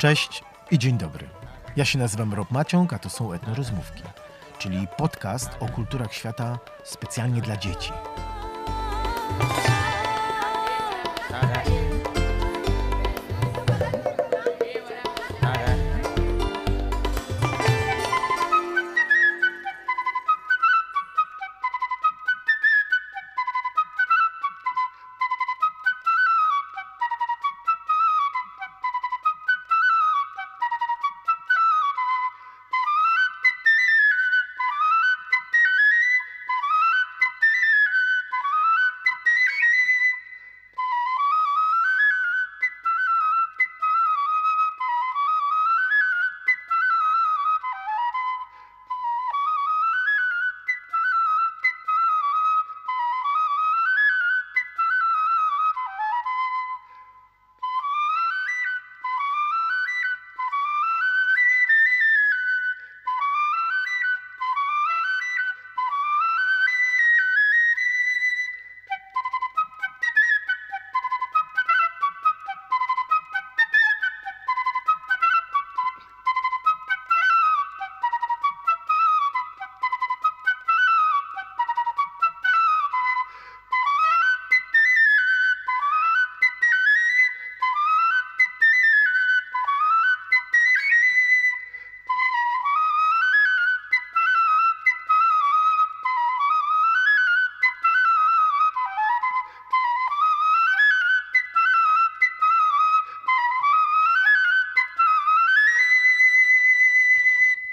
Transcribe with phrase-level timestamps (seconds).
[0.00, 1.28] Cześć i dzień dobry.
[1.76, 4.02] Ja się nazywam Rob Maciąg, a to są Etnorozmówki,
[4.58, 7.92] czyli podcast o kulturach świata specjalnie dla dzieci.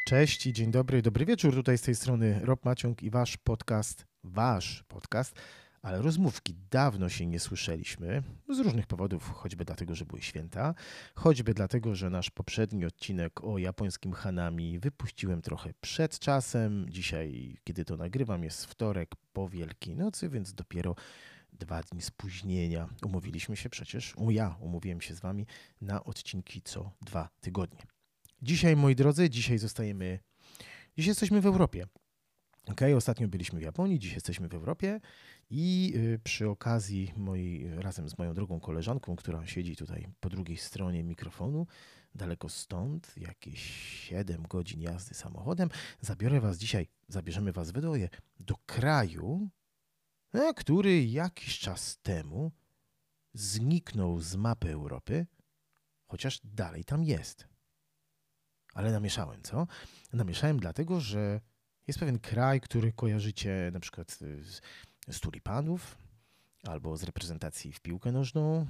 [0.08, 1.54] Cześć i dzień dobry, dobry wieczór.
[1.54, 5.36] Tutaj z tej strony Rob Maciąg i wasz podcast, wasz podcast,
[5.82, 6.56] ale rozmówki.
[6.72, 10.76] Dawno się nie słyszeliśmy, z różnych powodów, choćby dlatego, że były święta,
[11.16, 16.86] choćby dlatego, że nasz poprzedni odcinek o japońskim hanami wypuściłem trochę przed czasem.
[16.90, 20.96] Dzisiaj, kiedy to nagrywam, jest wtorek po Wielkiej Nocy, więc dopiero
[21.54, 22.90] dwa dni spóźnienia.
[23.06, 25.46] Umówiliśmy się przecież, ja umówiłem się z wami
[25.82, 27.97] na odcinki co dwa tygodnie.
[28.42, 30.20] Dzisiaj, moi drodzy, dzisiaj zostajemy,
[30.98, 31.88] dzisiaj jesteśmy w Europie.
[32.68, 35.00] Ok, ostatnio byliśmy w Japonii, dziś jesteśmy w Europie
[35.50, 37.14] i y, przy okazji
[37.78, 41.68] razem z moją drugą koleżanką, która siedzi tutaj po drugiej stronie mikrofonu,
[42.16, 43.62] daleko stąd, jakieś
[44.10, 45.70] 7 godzin jazdy samochodem,
[46.02, 48.10] zabiorę was dzisiaj, zabierzemy was w Wydoje
[48.40, 49.50] do kraju,
[50.34, 52.52] e, który jakiś czas temu
[53.34, 55.26] zniknął z mapy Europy,
[56.08, 57.57] chociaż dalej tam jest
[58.78, 59.68] ale namieszałem, co?
[60.14, 61.42] Namieszałem dlatego, że
[61.88, 64.62] jest pewien kraj, który kojarzycie na przykład z,
[65.08, 65.98] z tulipanów,
[66.64, 68.66] albo z reprezentacji w piłkę nożną,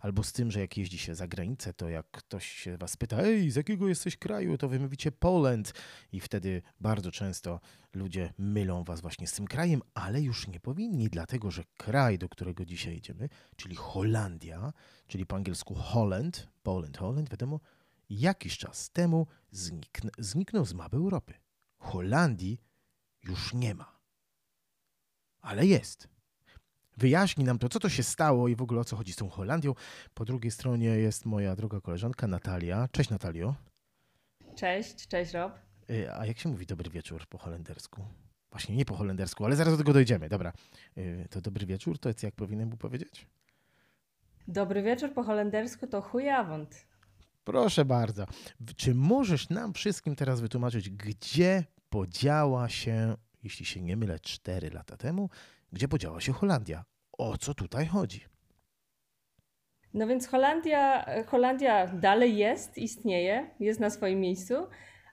[0.00, 3.18] albo z tym, że jak jeździ się za granicę, to jak ktoś się was pyta,
[3.18, 5.72] ej, z jakiego jesteś kraju, to wy mówicie Poland
[6.12, 7.60] i wtedy bardzo często
[7.92, 12.28] ludzie mylą was właśnie z tym krajem, ale już nie powinni, dlatego że kraj, do
[12.28, 14.72] którego dzisiaj idziemy, czyli Holandia,
[15.06, 17.60] czyli po angielsku Holland, Poland, Holland, wiadomo,
[18.20, 21.34] jakiś czas temu znikn zniknął z mapy Europy.
[21.78, 22.60] Holandii
[23.22, 23.98] już nie ma.
[25.40, 26.08] Ale jest.
[26.96, 29.28] Wyjaśni nam to, co to się stało i w ogóle o co chodzi z tą
[29.28, 29.74] Holandią.
[30.14, 32.88] Po drugiej stronie jest moja droga koleżanka Natalia.
[32.92, 33.54] Cześć Natalio.
[34.56, 35.58] Cześć, cześć Rob.
[35.90, 38.04] Y, a jak się mówi dobry wieczór po holendersku?
[38.50, 40.28] Właśnie nie po holendersku, ale zaraz do tego dojdziemy.
[40.28, 40.52] Dobra,
[40.98, 43.26] y, to dobry wieczór, to jest jak powinienem mu powiedzieć?
[44.48, 46.86] Dobry wieczór po holendersku to chujawąd.
[47.44, 48.26] Proszę bardzo.
[48.76, 54.96] Czy możesz nam wszystkim teraz wytłumaczyć, gdzie podziała się, jeśli się nie mylę, 4 lata
[54.96, 55.30] temu,
[55.72, 56.84] gdzie podziała się Holandia?
[57.12, 58.20] O co tutaj chodzi?
[59.94, 64.54] No więc Holandia, Holandia dalej jest, istnieje, jest na swoim miejscu,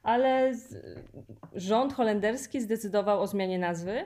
[0.03, 0.53] ale
[1.53, 4.05] rząd holenderski zdecydował o zmianie nazwy,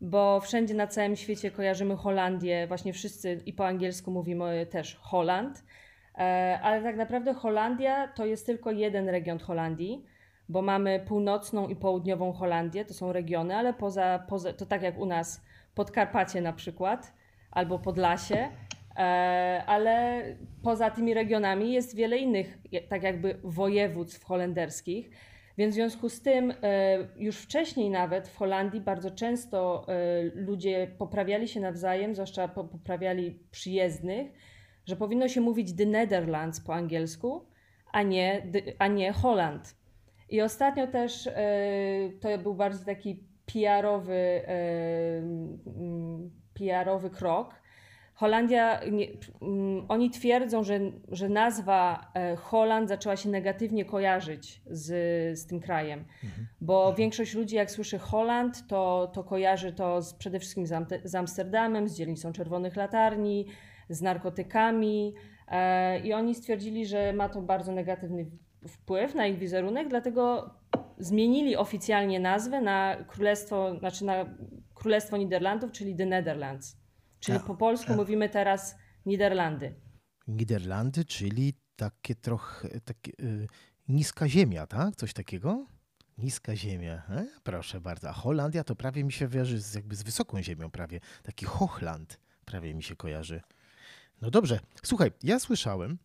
[0.00, 5.58] bo wszędzie na całym świecie kojarzymy Holandię, właśnie wszyscy i po angielsku mówimy też Holland
[5.58, 5.64] E,
[6.62, 10.04] ale tak naprawdę Holandia to jest tylko jeden region Holandii,
[10.48, 14.98] bo mamy północną i południową Holandię, to są regiony, ale poza, poza to tak jak
[14.98, 15.44] u nas
[15.74, 17.12] Podkarpacie na przykład,
[17.50, 18.48] albo Podlasie,
[18.96, 20.22] e, ale
[20.62, 22.58] poza tymi regionami jest wiele innych,
[22.88, 25.10] tak jakby województw holenderskich.
[25.58, 26.54] Więc w związku z tym, e,
[27.16, 29.86] już wcześniej nawet w Holandii bardzo często
[30.34, 34.32] ludzie poprawiali się nawzajem, zwłaszcza poprawiali przyjezdnych,
[34.92, 37.46] że powinno się mówić The Netherlands po angielsku,
[37.92, 38.42] a nie,
[38.78, 39.74] a nie Holland.
[40.28, 41.32] I ostatnio też e,
[42.20, 47.54] to był bardzo taki PR-owy, e, mm, PR-owy krok.
[48.14, 49.06] Holandia, nie,
[49.42, 54.88] mm, oni twierdzą, że, że nazwa e, Holand zaczęła się negatywnie kojarzyć z,
[55.38, 56.46] z tym krajem, mhm.
[56.60, 56.96] bo mhm.
[56.96, 61.88] większość ludzi jak słyszy Holand, to, to kojarzy to z, przede wszystkim z, z Amsterdamem,
[61.88, 63.46] z dzielnicą Czerwonych Latarni,
[63.88, 65.14] z narkotykami
[65.48, 68.30] e, i oni stwierdzili, że ma to bardzo negatywny
[68.68, 70.54] wpływ na ich wizerunek, dlatego
[70.98, 74.36] zmienili oficjalnie nazwę na Królestwo, znaczy na
[74.74, 76.76] Królestwo Niderlandów, czyli The Netherlands.
[77.20, 78.76] Czyli po polsku mówimy teraz
[79.06, 79.74] Niderlandy.
[80.28, 83.46] Niderlandy, czyli takie trochę takie, y,
[83.88, 84.96] niska ziemia, tak?
[84.96, 85.66] Coś takiego?
[86.18, 86.94] Niska ziemia.
[86.94, 87.26] E?
[87.42, 88.08] Proszę bardzo.
[88.08, 91.00] A Holandia to prawie mi się wierzy z, jakby z wysoką ziemią prawie.
[91.22, 93.40] Taki Hochland prawie mi się kojarzy.
[94.22, 94.60] No dobrze.
[94.82, 95.98] Słuchaj, ja słyszałem,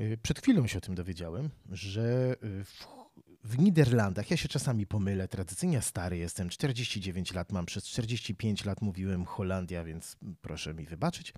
[0.00, 3.00] y, przed chwilą się o tym dowiedziałem, że y, w
[3.44, 8.82] w Niderlandach, ja się czasami pomylę, tradycyjnie stary jestem, 49 lat mam, przez 45 lat
[8.82, 11.32] mówiłem Holandia, więc proszę mi wybaczyć.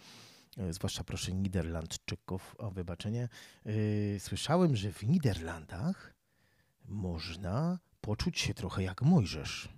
[0.58, 3.28] E, zwłaszcza proszę Niderlandczyków o wybaczenie.
[4.18, 6.14] Słyszałem, że w Niderlandach
[6.84, 9.68] można poczuć się trochę jak Mojżesz.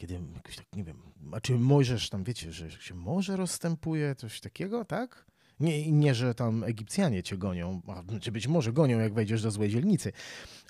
[0.00, 1.02] Kiedy jakoś tak, nie wiem,
[1.32, 5.26] a czy Mojżesz tam, wiecie, że się morze rozstępuje, coś takiego, tak?
[5.60, 7.82] Nie, nie, że tam Egipcjanie cię gonią,
[8.20, 10.12] czy być może gonią, jak wejdziesz do złej dzielnicy,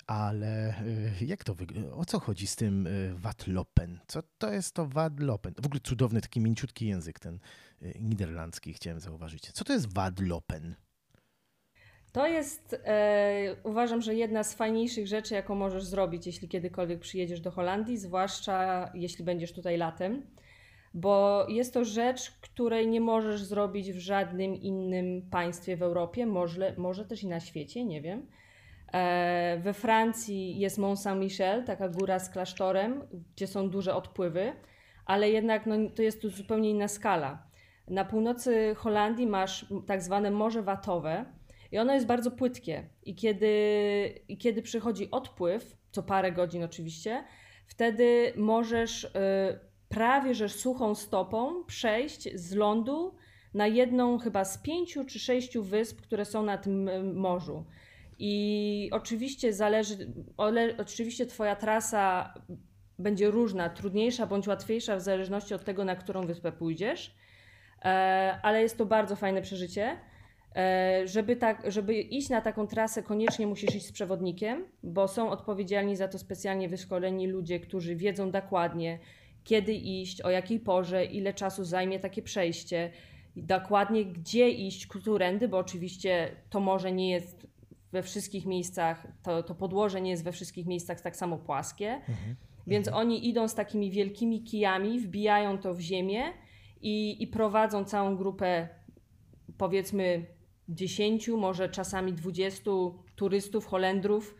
[0.07, 0.81] ale
[1.21, 1.91] y, jak to wygląda?
[1.91, 3.99] O co chodzi z tym y, Wadlopen?
[4.07, 5.53] Co to jest to Wadlopen?
[5.61, 7.39] W ogóle cudowny, taki mięciutki język ten
[7.81, 9.51] y, niderlandzki chciałem zauważyć.
[9.51, 10.75] Co to jest Wadlopen?
[12.11, 17.41] To jest, e, uważam, że jedna z fajniejszych rzeczy, jaką możesz zrobić, jeśli kiedykolwiek przyjedziesz
[17.41, 20.25] do Holandii, zwłaszcza jeśli będziesz tutaj latem,
[20.93, 26.73] bo jest to rzecz, której nie możesz zrobić w żadnym innym państwie w Europie, może,
[26.77, 28.27] może też i na świecie, nie wiem.
[28.93, 34.53] E, we Francji jest Mont Saint-Michel, taka góra z klasztorem, gdzie są duże odpływy,
[35.05, 37.43] ale jednak no, to jest tu zupełnie inna skala.
[37.87, 41.25] Na północy Holandii masz tak zwane Morze Watowe
[41.71, 42.89] i ono jest bardzo płytkie.
[43.03, 43.49] I kiedy,
[44.27, 47.23] i kiedy przychodzi odpływ, co parę godzin oczywiście,
[47.67, 49.09] wtedy możesz y,
[49.89, 53.15] prawie że suchą stopą przejść z lądu
[53.53, 57.65] na jedną chyba z pięciu czy sześciu wysp, które są na tym morzu.
[58.19, 60.13] I oczywiście zależy,
[60.77, 62.33] oczywiście Twoja trasa
[62.99, 67.15] będzie różna, trudniejsza bądź łatwiejsza w zależności od tego, na którą wyspę pójdziesz,
[67.81, 69.97] e, ale jest to bardzo fajne przeżycie.
[70.55, 75.29] E, żeby, tak, żeby iść na taką trasę, koniecznie musisz iść z przewodnikiem, bo są
[75.29, 78.99] odpowiedzialni za to specjalnie wyszkoleni ludzie, którzy wiedzą dokładnie,
[79.43, 82.91] kiedy iść, o jakiej porze, ile czasu zajmie takie przejście,
[83.35, 87.47] dokładnie gdzie iść, którędy, bo oczywiście to może nie jest
[87.91, 91.91] we wszystkich miejscach, to, to podłoże nie jest we wszystkich miejscach tak samo płaskie.
[91.93, 92.35] Mhm.
[92.67, 93.07] Więc mhm.
[93.07, 96.23] oni idą z takimi wielkimi kijami, wbijają to w ziemię
[96.81, 98.67] i, i prowadzą całą grupę,
[99.57, 100.25] powiedzmy,
[100.71, 102.71] 10, może czasami 20
[103.15, 104.35] turystów, Holendrów,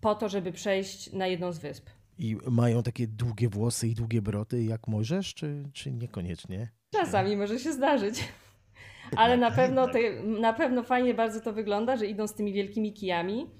[0.00, 1.90] po to, żeby przejść na jedną z wysp.
[2.18, 6.68] I mają takie długie włosy i długie broty, jak możesz, czy, czy niekoniecznie?
[6.90, 8.24] Czasami może się zdarzyć.
[9.16, 9.88] Ale na pewno,
[10.40, 13.50] na pewno fajnie bardzo to wygląda, że idą z tymi wielkimi kijami.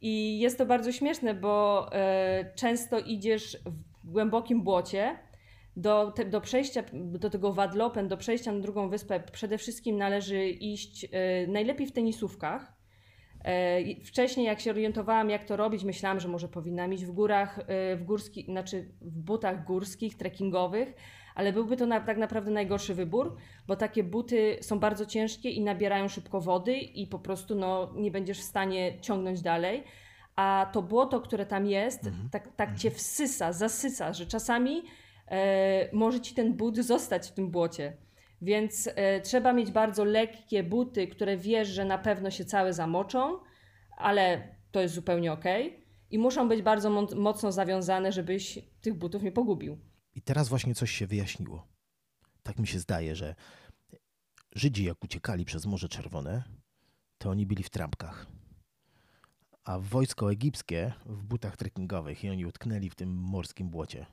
[0.00, 3.58] I jest to bardzo śmieszne, bo e, często idziesz
[4.04, 5.18] w głębokim błocie.
[5.78, 10.48] Do, te, do przejścia do tego Wadlopen, do przejścia na drugą wyspę, przede wszystkim należy
[10.48, 12.72] iść e, najlepiej w tenisówkach.
[13.44, 17.58] E, wcześniej, jak się orientowałam, jak to robić, myślałam, że może powinnam iść w górach,
[17.58, 20.94] e, w górskich, znaczy w butach górskich, trekkingowych,
[21.34, 25.60] ale byłby to na, tak naprawdę najgorszy wybór, bo takie buty są bardzo ciężkie i
[25.60, 29.84] nabierają szybko wody i po prostu no, nie będziesz w stanie ciągnąć dalej.
[30.36, 32.30] A to błoto, które tam jest, mhm.
[32.30, 32.94] tak, tak cię mhm.
[32.94, 34.82] wsysa, zasysa, że czasami
[35.92, 37.96] może ci ten but zostać w tym błocie.
[38.42, 43.38] Więc e, trzeba mieć bardzo lekkie buty, które wiesz, że na pewno się całe zamoczą,
[43.96, 45.44] ale to jest zupełnie ok.
[46.10, 49.78] I muszą być bardzo mocno zawiązane, żebyś tych butów nie pogubił.
[50.14, 51.68] I teraz właśnie coś się wyjaśniło.
[52.42, 53.34] Tak mi się zdaje, że
[54.54, 56.42] Żydzi, jak uciekali przez Morze Czerwone,
[57.18, 58.26] to oni byli w trampkach.
[59.64, 64.06] A wojsko egipskie w butach trekkingowych i oni utknęli w tym morskim błocie.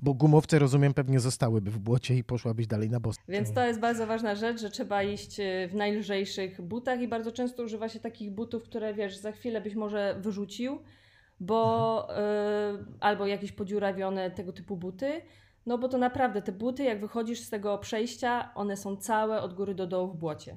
[0.00, 3.16] Bo gumowce, rozumiem, pewnie zostałyby w błocie i poszłabyś dalej na bos.
[3.28, 7.32] Więc to jest bardzo ważna rzecz, że trzeba iść e, w najlżejszych butach i bardzo
[7.32, 10.78] często używa się takich butów, które wiesz, za chwilę byś może wyrzucił,
[11.40, 15.22] bo yy, albo jakieś podziurawione tego typu buty.
[15.66, 19.54] No bo to naprawdę te buty, jak wychodzisz z tego przejścia, one są całe od
[19.54, 20.56] góry do dołu w błocie.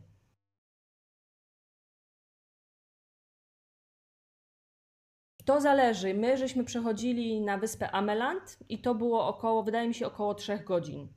[5.49, 6.13] To zależy.
[6.13, 10.59] My żeśmy przechodzili na wyspę Ameland i to było około, wydaje mi się, około 3
[10.59, 11.07] godzin.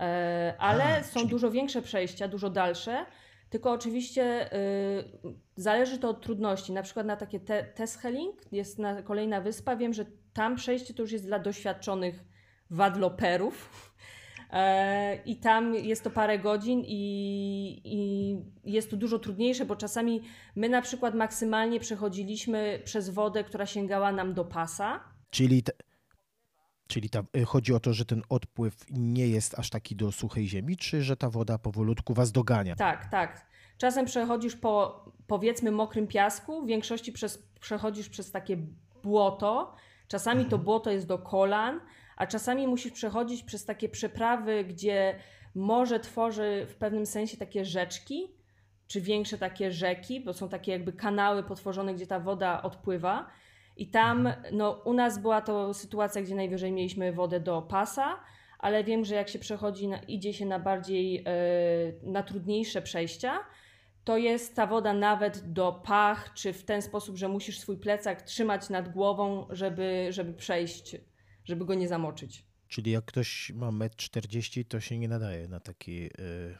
[0.00, 1.30] E, ale A, są czyli...
[1.30, 3.06] dużo większe przejścia, dużo dalsze.
[3.50, 5.04] Tylko oczywiście y,
[5.56, 6.72] zależy to od trudności.
[6.72, 9.76] Na przykład na takie te, Tesheling jest na, kolejna wyspa.
[9.76, 12.24] Wiem, że tam przejście to już jest dla doświadczonych
[12.70, 13.91] wadloperów.
[14.52, 18.36] E, I tam jest to parę godzin i, i,
[18.72, 20.22] jest to dużo trudniejsze, bo czasami
[20.56, 25.00] my na przykład maksymalnie przechodziliśmy przez wodę, która sięgała nam do pasa.
[25.30, 25.72] Czyli, te,
[26.88, 30.48] czyli ta, y, chodzi o to, że ten odpływ nie jest aż taki do suchej
[30.48, 32.76] ziemi, czy że ta woda powolutku was dogania?
[32.76, 33.46] Tak, tak.
[33.78, 38.56] Czasem przechodzisz po powiedzmy mokrym piasku, w większości przez, przechodzisz przez takie
[39.02, 39.74] błoto.
[40.08, 40.62] Czasami to mhm.
[40.62, 41.80] błoto jest do kolan,
[42.16, 45.18] a czasami musisz przechodzić przez takie przeprawy, gdzie
[45.54, 48.34] morze tworzy w pewnym sensie takie rzeczki,
[48.86, 53.28] czy większe takie rzeki, bo są takie jakby kanały potworzone, gdzie ta woda odpływa.
[53.76, 58.20] I tam, no, u nas była to sytuacja, gdzie najwyżej mieliśmy wodę do pasa,
[58.58, 61.22] ale wiem, że jak się przechodzi, na, idzie się na bardziej, yy,
[62.02, 63.38] na trudniejsze przejścia,
[64.04, 68.22] to jest ta woda nawet do pach, czy w ten sposób, że musisz swój plecak
[68.22, 70.96] trzymać nad głową, żeby, żeby przejść
[71.44, 72.44] żeby go nie zamoczyć.
[72.72, 76.10] Czyli jak ktoś ma 1,40 m, to się nie nadaje na taki, e,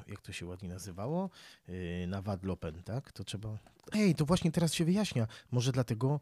[0.09, 1.31] jak to się ładnie nazywało,
[1.69, 3.13] e, na wadlopen, tak?
[3.13, 3.59] To trzeba...
[3.93, 5.27] Ej, to właśnie teraz się wyjaśnia.
[5.51, 6.21] Może dlatego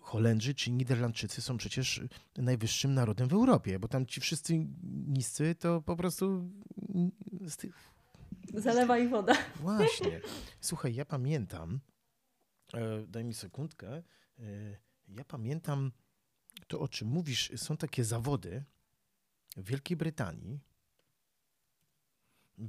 [0.00, 2.00] Holendrzy czy Niderlandczycy są przecież
[2.36, 4.66] najwyższym narodem w Europie, bo tam ci wszyscy
[5.08, 6.50] niscy to po prostu
[7.46, 7.90] z tych...
[8.54, 9.34] Zalewa i woda.
[9.56, 10.20] Właśnie.
[10.60, 11.80] Słuchaj, ja pamiętam,
[12.74, 14.02] e, daj mi sekundkę,
[15.08, 15.92] ja pamiętam
[16.66, 18.64] to, o czym mówisz, są takie zawody
[19.56, 20.60] w Wielkiej Brytanii,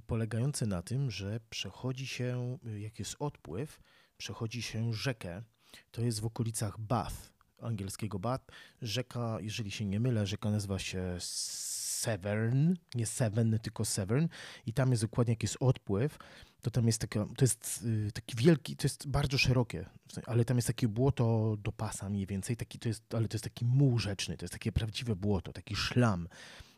[0.08, 3.80] polegające na tym, że przechodzi się, jak jest odpływ,
[4.18, 5.44] przechodzi się rzekę.
[5.92, 8.46] To jest w okolicach Bath, angielskiego Bath.
[8.82, 14.28] Rzeka, jeżeli się nie mylę, rzeka nazywa się Severn, nie Severn, tylko Severn.
[14.66, 16.18] I tam jest dokładnie, jak jest odpływ,
[16.64, 19.86] to tam jest taka, to jest y, taki wielki, to jest bardzo szerokie,
[20.26, 23.44] ale tam jest takie błoto do pasa mniej więcej, taki to jest, ale to jest
[23.44, 26.28] taki muł rzeczny, to jest takie prawdziwe błoto, taki szlam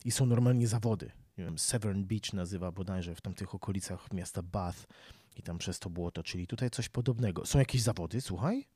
[0.06, 1.12] i są normalnie zawody.
[1.38, 4.88] Nie wiem, Severn Beach nazywa bodajże w tamtych okolicach miasta Bath
[5.38, 7.46] i tam przez to błoto, czyli tutaj coś podobnego.
[7.46, 8.68] Są jakieś zawody, słuchaj?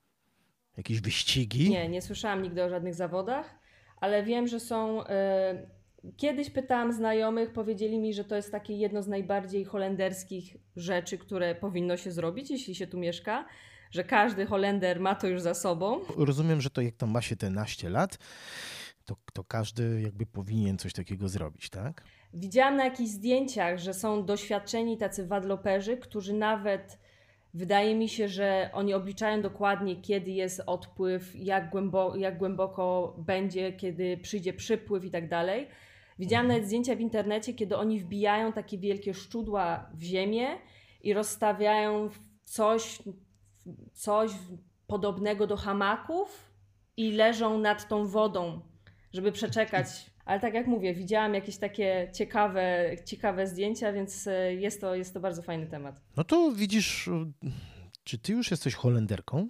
[0.77, 1.69] Jakieś wyścigi?
[1.69, 3.59] Nie, nie słyszałam nigdy o żadnych zawodach,
[3.97, 4.97] ale wiem, że są...
[4.97, 5.78] Yy
[6.17, 11.55] Kiedyś pytałam znajomych, powiedzieli mi, że to jest takie jedno z najbardziej holenderskich rzeczy, które
[11.55, 13.45] powinno się zrobić, jeśli się tu mieszka,
[13.91, 15.99] że każdy Holender ma to już za sobą.
[16.17, 18.17] Rozumiem, że to jak tam ma się te naście lat,
[19.05, 22.03] to, to każdy jakby powinien coś takiego zrobić, tak?
[22.33, 26.99] Widziałam na jakichś zdjęciach, że są doświadczeni tacy wadloperzy, którzy nawet
[27.53, 33.73] wydaje mi się, że oni obliczają dokładnie, kiedy jest odpływ, jak, głębo, jak głęboko będzie,
[33.73, 35.67] kiedy przyjdzie przypływ i tak dalej
[36.19, 40.47] Widziałam nawet zdjęcia w internecie, kiedy oni wbijają takie wielkie szczudła w ziemię
[41.01, 42.09] i rozstawiają
[42.43, 42.99] coś,
[43.93, 44.31] coś
[44.87, 46.51] podobnego do hamaków
[46.97, 48.61] i leżą nad tą wodą,
[49.13, 49.85] żeby przeczekać.
[50.25, 55.13] Ale tak jak mówię, widziałam jakieś takie ciekawe, ciekawe zdjęcia, więc e, jest to, jest
[55.13, 56.01] to bardzo fajny temat.
[56.17, 57.09] No to widzisz,
[58.03, 59.49] czy ty już jesteś Holenderką?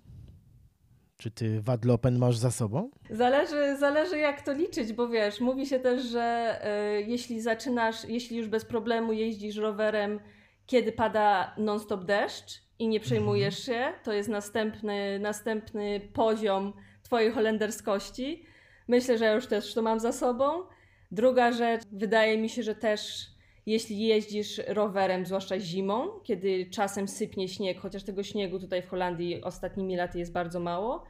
[1.20, 2.92] Czy ty Wadlopen masz za sobą?
[3.10, 6.60] Zależy, zależy jak to liczyć, bo wiesz, mówi się też, że
[6.98, 10.20] y, jeśli zaczynasz, jeśli już bez problemu jeździsz rowerem,
[10.66, 13.94] kiedy pada non-stop deszcz i nie przejmujesz mhm.
[13.94, 16.74] się, to jest następny, następny poziom
[17.04, 18.46] twojej holenderskości.
[18.88, 20.64] Myślę, że ja już też to mam za sobą.
[21.12, 23.28] Druga rzecz, wydaje mi się, że też
[23.70, 29.44] jeśli jeździsz rowerem, zwłaszcza zimą, kiedy czasem sypnie śnieg, chociaż tego śniegu tutaj w Holandii
[29.44, 31.04] ostatnimi laty jest bardzo mało,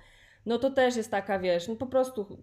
[0.46, 2.38] no to też jest taka, wiesz, no po prostu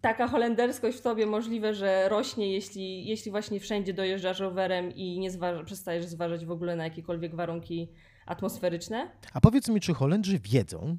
[0.00, 5.30] taka holenderskość w tobie możliwe, że rośnie, jeśli, jeśli właśnie wszędzie dojeżdżasz rowerem i nie
[5.30, 7.88] zważ, przestajesz zważać w ogóle na jakiekolwiek warunki
[8.26, 9.10] atmosferyczne.
[9.32, 10.98] A powiedz mi, czy Holendrzy wiedzą,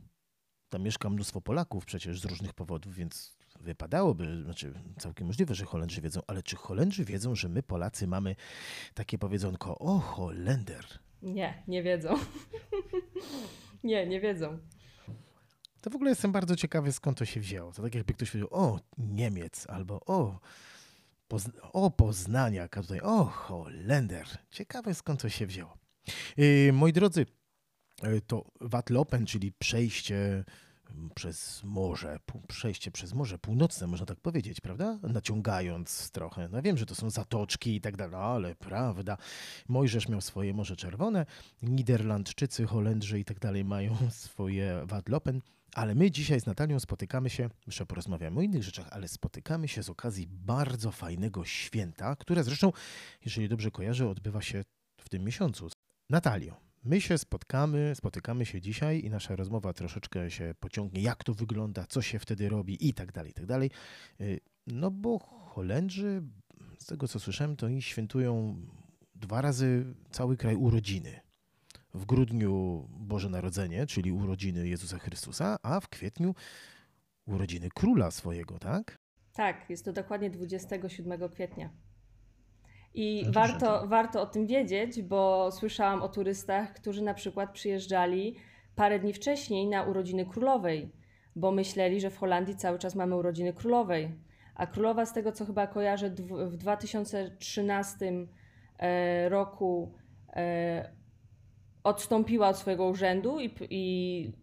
[0.70, 6.02] tam mieszka mnóstwo Polaków przecież z różnych powodów, więc wypadałoby, znaczy całkiem możliwe, że Holendrzy
[6.02, 8.36] wiedzą, ale czy Holendrzy wiedzą, że my Polacy mamy
[8.94, 10.86] takie powiedzonko, o Holender?
[11.22, 12.14] Nie, nie wiedzą.
[13.84, 14.60] nie, nie wiedzą.
[15.82, 17.72] To w ogóle jestem bardzo ciekawy, skąd to się wzięło.
[17.72, 20.40] To tak jakby ktoś powiedział, o Niemiec, albo o,
[21.28, 24.28] Poz o Poznaniak, a tutaj o Holender.
[24.52, 25.78] Ciekawe, skąd to się wzięło.
[26.38, 27.26] Yy, moi drodzy,
[28.04, 30.44] yy, to Watlopen, czyli przejście
[31.16, 35.00] przez morze, przejście przez Morze Północne, można tak powiedzieć, prawda?
[35.04, 36.50] Naciągając trochę.
[36.50, 39.18] No wiem, że to są zatoczki i tak dalej, ale prawda.
[39.68, 41.26] Mojżesz miał swoje Morze Czerwone,
[41.62, 45.42] Niderlandczycy, Holendrzy i tak dalej mają swoje Wadlopen.
[45.74, 49.84] Ale my dzisiaj z Natalią spotykamy się, jeszcze porozmawiamy o innych rzeczach, ale spotykamy się
[49.84, 52.72] z okazji bardzo fajnego święta, które zresztą,
[53.26, 54.64] jeżeli dobrze kojarzę, odbywa się
[55.02, 55.70] w tym miesiącu.
[56.10, 61.34] Natalio, my się spotkamy, spotykamy się dzisiaj i nasza rozmowa troszeczkę się pociągnie, jak to
[61.34, 63.72] wygląda, co się wtedy robi i tak dalej, i tak dalej.
[64.22, 66.22] Y, no bo Holendrzy,
[66.78, 68.62] z tego co słyszałem, to oni świętują
[69.16, 71.20] dwa razy cały kraj urodziny
[71.94, 76.36] w grudniu Boże Narodzenie, czyli urodziny Jezusa Chrystusa, a w kwietniu
[77.26, 78.98] urodziny króla swojego, tak?
[79.34, 81.70] Tak, jest to dokładnie 27 kwietnia.
[82.94, 88.36] I no warto, warto o tym wiedzieć, bo słyszałam o turystach, którzy na przykład przyjeżdżali
[88.76, 90.92] parę dni wcześniej na urodziny królowej,
[91.36, 94.12] bo myśleli, że w Holandii cały czas mamy urodziny królowej.
[94.56, 96.10] A królowa, z tego co chyba kojarzę,
[96.48, 98.12] w 2013
[98.80, 99.94] e, roku
[100.36, 100.92] e,
[101.84, 104.34] odstąpiła od swojego urzędu i, i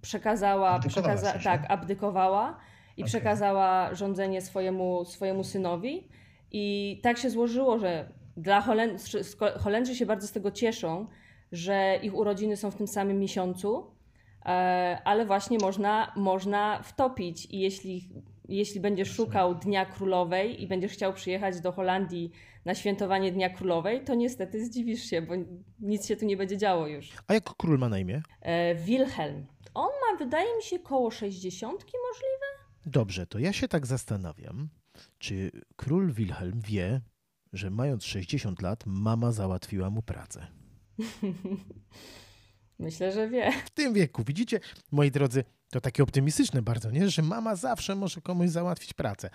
[0.00, 2.56] przekazała, przekaza, tak, abdykowała
[2.96, 3.08] i okay.
[3.08, 6.08] przekazała rządzenie swojemu, swojemu synowi.
[6.52, 9.20] I tak się złożyło, że dla Holendrzy,
[9.58, 11.06] Holendrzy się bardzo z tego cieszą,
[11.52, 13.86] że ich urodziny są w tym samym miesiącu,
[14.46, 18.08] e, ale właśnie można, można wtopić i jeśli,
[18.48, 22.30] jeśli będziesz szukał Dnia Królowej i będziesz chciał przyjechać do Holandii
[22.64, 25.34] na świętowanie Dnia Królowej, to niestety zdziwisz się, bo
[25.80, 27.12] nic się tu nie będzie działo już.
[27.28, 28.22] A jak król ma na imię?
[28.40, 29.46] E, Wilhelm.
[29.74, 32.46] On ma, wydaje mi się, koło 60 możliwe?
[32.86, 34.68] Dobrze, to ja się tak zastanawiam,
[35.18, 37.00] czy król Wilhelm wie,
[37.52, 40.46] że mając 60 lat, mama załatwiła mu pracę?
[42.78, 43.52] Myślę, że wie.
[43.64, 44.60] W tym wieku, widzicie,
[44.92, 47.08] moi drodzy, to takie optymistyczne bardzo, nie?
[47.08, 49.30] Że mama zawsze może komuś załatwić pracę.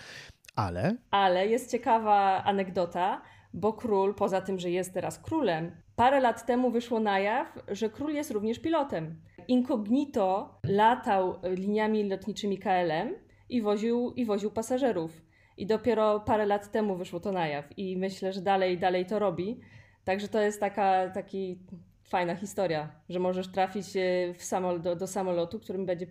[0.56, 0.96] Ale?
[1.12, 3.22] Ale jest ciekawa anegdota,
[3.54, 7.90] bo król, poza tym, że jest teraz królem, parę lat temu wyszło na jaw, że
[7.90, 9.22] król jest również pilotem.
[9.48, 13.16] Incognito latał liniami lotniczymi KLM
[13.50, 15.22] i woził, i woził pasażerów.
[15.60, 17.78] I dopiero parę lat temu wyszło to na jaw.
[17.78, 19.60] I myślę, że dalej, dalej to robi.
[20.04, 21.60] Także to jest taka taki
[22.04, 26.08] fajna historia, że możesz trafić e, w samol do, do samolotu, którym będzie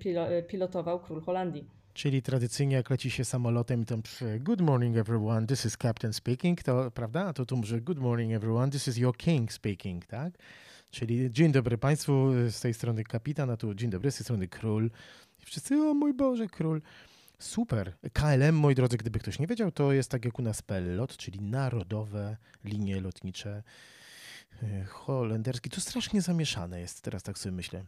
[0.48, 1.70] pilotował król Holandii.
[1.94, 3.96] Czyli tradycyjnie jak leci się samolotem, to
[4.38, 7.26] good morning everyone, this is captain speaking, to prawda?
[7.26, 10.32] A to tu może good morning everyone, this is your king speaking, tak?
[10.90, 14.48] Czyli dzień dobry Państwu, z tej strony kapitan, a tu dzień dobry, z tej strony
[14.48, 14.90] król.
[15.42, 16.80] I wszyscy, o mój Boże, król.
[17.38, 17.96] Super.
[18.12, 21.40] KLM, moi drodzy, gdyby ktoś nie wiedział, to jest tak jak u nas PLLOT, czyli
[21.40, 23.62] Narodowe Linie Lotnicze
[24.62, 25.70] e, Holenderskie.
[25.70, 27.85] To strasznie zamieszane jest, teraz tak sobie myślę.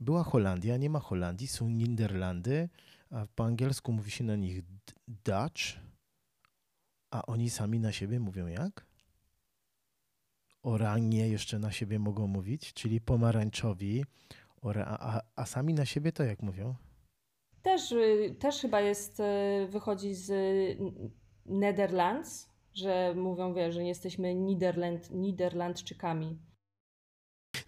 [0.00, 2.68] Była Holandia, nie ma Holandii, są Niderlandy,
[3.10, 4.62] a po angielsku mówi się na nich
[5.08, 5.62] Dutch,
[7.10, 8.86] a oni sami na siebie mówią jak?
[10.62, 14.04] Oranie jeszcze na siebie mogą mówić, czyli pomarańczowi,
[14.84, 16.74] a, a sami na siebie to jak mówią?
[17.68, 19.24] Też, y, też chyba jest, y,
[19.68, 20.30] wychodzi z
[21.46, 26.38] Netherlands, że mówią, wie, że jesteśmy Niderland, Niderlandczykami.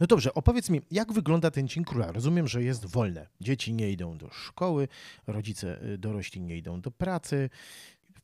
[0.00, 2.12] No dobrze, opowiedz mi, jak wygląda ten Dzień Króla?
[2.12, 3.26] Rozumiem, że jest wolne.
[3.40, 4.88] Dzieci nie idą do szkoły,
[5.26, 7.50] rodzice y, dorośli nie idą do pracy.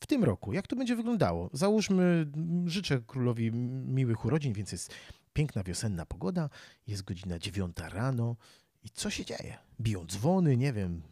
[0.01, 1.51] W tym roku, jak to będzie wyglądało?
[1.53, 2.27] Załóżmy,
[2.67, 4.95] życzę królowi miłych urodzin, więc jest
[5.33, 6.51] piękna wiosenna pogoda,
[6.87, 8.37] jest godzina dziewiąta rano
[8.85, 9.59] i co się dzieje?
[9.81, 11.03] Biją dzwony, nie wiem,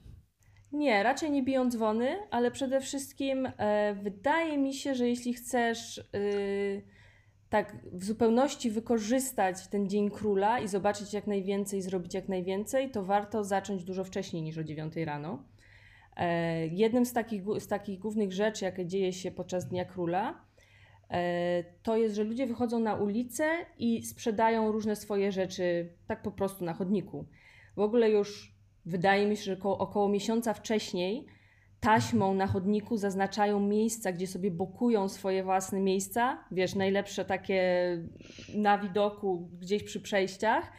[0.74, 5.98] nie, raczej nie biją dzwony, ale przede wszystkim e, wydaje mi się, że jeśli chcesz
[5.98, 6.82] y,
[7.48, 13.04] tak w zupełności wykorzystać ten Dzień Króla i zobaczyć jak najwięcej, zrobić jak najwięcej, to
[13.04, 15.44] warto zacząć dużo wcześniej niż o 9 rano.
[16.16, 20.44] E, jednym z takich, z takich głównych rzeczy, jakie dzieje się podczas Dnia Króla,
[21.10, 23.44] e, to jest, że ludzie wychodzą na ulicę
[23.78, 27.26] i sprzedają różne swoje rzeczy tak po prostu na chodniku.
[27.76, 28.53] W ogóle już
[28.86, 31.26] wydaje mi się, że około, około miesiąca wcześniej
[31.80, 37.62] taśmą na chodniku zaznaczają miejsca, gdzie sobie bokują swoje własne miejsca, wiesz, najlepsze takie
[38.54, 40.72] na widoku gdzieś przy przejściach,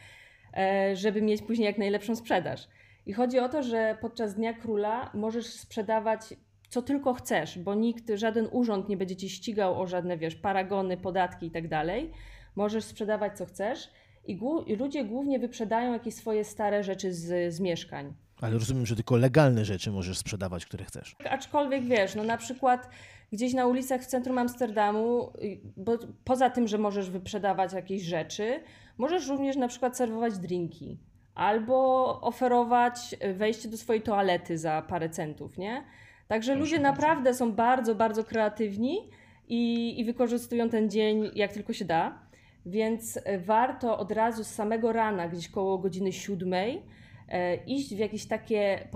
[0.56, 2.68] e, żeby mieć później jak najlepszą sprzedaż.
[3.06, 6.34] I chodzi o to, że podczas Dnia Króla możesz sprzedawać
[6.68, 10.96] co tylko chcesz, bo nikt, żaden urząd nie będzie ci ścigał o żadne, wiesz, paragony,
[10.96, 12.12] podatki i tak dalej.
[12.56, 13.90] Możesz sprzedawać co chcesz
[14.26, 18.14] i, i ludzie głównie wyprzedają jakieś swoje stare rzeczy z, z mieszkań.
[18.40, 21.16] Ale rozumiem, że tylko legalne rzeczy możesz sprzedawać, które chcesz.
[21.30, 22.88] Aczkolwiek wiesz, no na przykład
[23.32, 25.32] gdzieś na ulicach w centrum Amsterdamu,
[25.76, 28.60] bo poza tym, że możesz wyprzedawać jakieś rzeczy,
[28.98, 30.98] możesz również na przykład serwować drinki
[31.34, 35.84] albo oferować wejście do swojej toalety za parę centów, nie?
[36.28, 39.10] Także ludzie naprawdę są bardzo, bardzo kreatywni
[39.48, 42.25] i, i wykorzystują ten dzień jak tylko się da.
[42.66, 46.82] Więc warto od razu z samego rana, gdzieś koło godziny siódmej,
[47.28, 48.88] e, iść w jakieś takie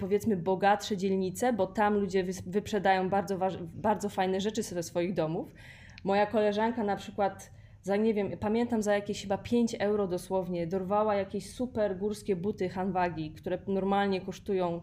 [0.00, 3.38] powiedzmy, bogatsze dzielnice, bo tam ludzie wyprzedają bardzo,
[3.74, 5.54] bardzo fajne rzeczy ze swoich domów.
[6.04, 7.50] Moja koleżanka na przykład
[7.82, 12.68] za nie wiem, pamiętam za jakieś chyba 5 euro dosłownie, dorwała jakieś super górskie buty
[12.68, 14.80] handwagi, które normalnie kosztują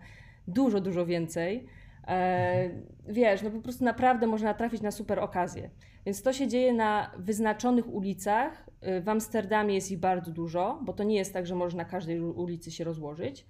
[0.48, 1.68] dużo, dużo więcej.
[2.08, 2.70] E,
[3.08, 5.70] wiesz, no po prostu naprawdę można trafić na super okazję.
[6.06, 8.70] Więc to się dzieje na wyznaczonych ulicach.
[8.98, 11.90] Y, w Amsterdamie jest ich bardzo dużo, bo to nie jest tak, że można na
[11.90, 13.46] każdej ulicy się rozłożyć.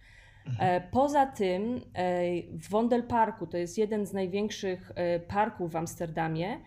[0.59, 4.91] E, poza tym e, w Wondelparku, to jest jeden z największych
[5.27, 6.59] parków w Amsterdamie,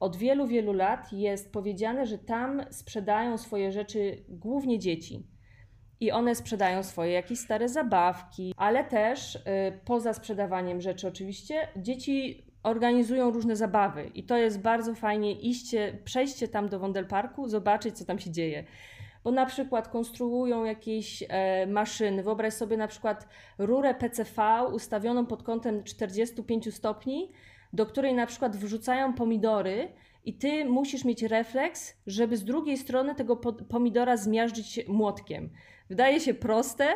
[0.00, 5.26] od wielu, wielu lat jest powiedziane, że tam sprzedają swoje rzeczy głównie dzieci.
[6.00, 9.38] I one sprzedają swoje jakieś stare zabawki, ale też
[9.84, 16.48] poza sprzedawaniem rzeczy, oczywiście, dzieci organizują różne zabawy i to jest bardzo fajnie iście, przejście
[16.48, 18.64] tam do Wondelparku, zobaczyć co tam się dzieje.
[19.24, 22.22] Bo na przykład konstruują jakieś e, maszyny.
[22.22, 23.28] Wyobraź sobie na przykład
[23.58, 27.32] rurę PCV ustawioną pod kątem 45 stopni,
[27.72, 29.88] do której na przykład wrzucają pomidory
[30.24, 33.36] i ty musisz mieć refleks, żeby z drugiej strony tego
[33.68, 35.50] pomidora zmiażdżyć młotkiem.
[35.88, 36.88] Wydaje się proste,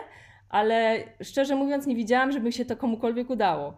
[0.49, 3.75] ale szczerze mówiąc nie widziałam, żeby się to komukolwiek udało.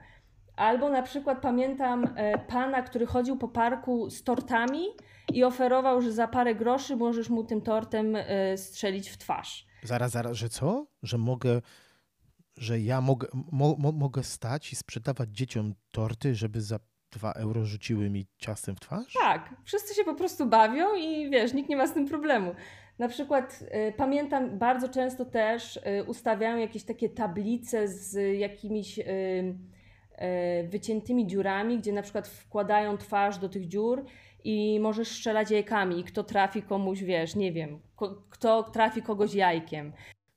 [0.57, 4.85] Albo na przykład pamiętam e, pana, który chodził po parku z tortami
[5.33, 9.67] i oferował, że za parę groszy możesz mu tym tortem e, strzelić w twarz.
[9.83, 10.87] Zaraz, zaraz, że co?
[11.03, 11.61] Że mogę,
[12.57, 16.79] że ja mogę, mo, mo, mogę stać i sprzedawać dzieciom torty, żeby za
[17.11, 19.13] dwa euro rzuciły mi ciastem w twarz?
[19.23, 22.55] Tak, wszyscy się po prostu bawią i wiesz, nikt nie ma z tym problemu.
[23.01, 29.55] Na przykład y, pamiętam bardzo często też y, ustawiają jakieś takie tablice z jakimiś y,
[30.21, 34.05] E, wyciętymi dziurami, gdzie na przykład wkładają twarz do tych dziur
[34.45, 37.81] i możesz strzelać jajkami i kto trafi komuś, wiesz, nie wiem,
[38.31, 39.93] kto trafi kogoś jajkiem.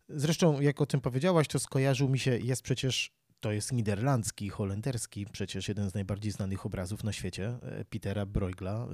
[0.10, 3.12] Zresztą, jak o tym powiedziałaś, to skojarzył mi się, jest przecież,
[3.44, 8.88] to jest niderlandzki, holenderski, przecież jeden z najbardziej znanych obrazów na świecie, e, Petera Bruegla,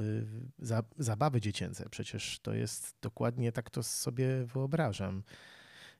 [0.70, 1.90] e, zabawy dziecięce.
[1.90, 5.24] Przecież to jest dokładnie tak to sobie wyobrażam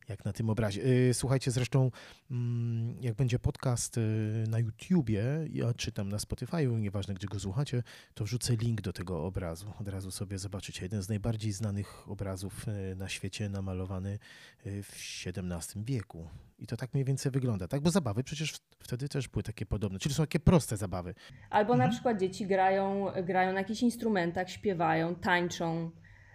[0.10, 0.86] jak na tym obrazie.
[0.86, 1.92] Y, słuchajcie, zresztą
[2.32, 4.02] mm, jak będzie podcast y,
[4.50, 9.26] na YouTubie, ja czytam na Spotify'u, nieważne gdzie go słuchacie, to wrzucę link do tego
[9.26, 9.74] obrazu.
[9.82, 10.86] Od razu sobie zobaczycie.
[10.86, 14.20] Jeden z najbardziej znanych obrazów y, na świecie, namalowany
[14.66, 16.28] w XVII wieku.
[16.60, 17.82] I to tak mniej więcej wygląda, tak?
[17.82, 21.14] Bo zabawy przecież wtedy też były takie podobne, czyli są takie proste zabawy.
[21.50, 21.90] Albo mhm.
[21.90, 25.92] na przykład dzieci grają, grają na jakichś instrumentach, śpiewają, tańczą.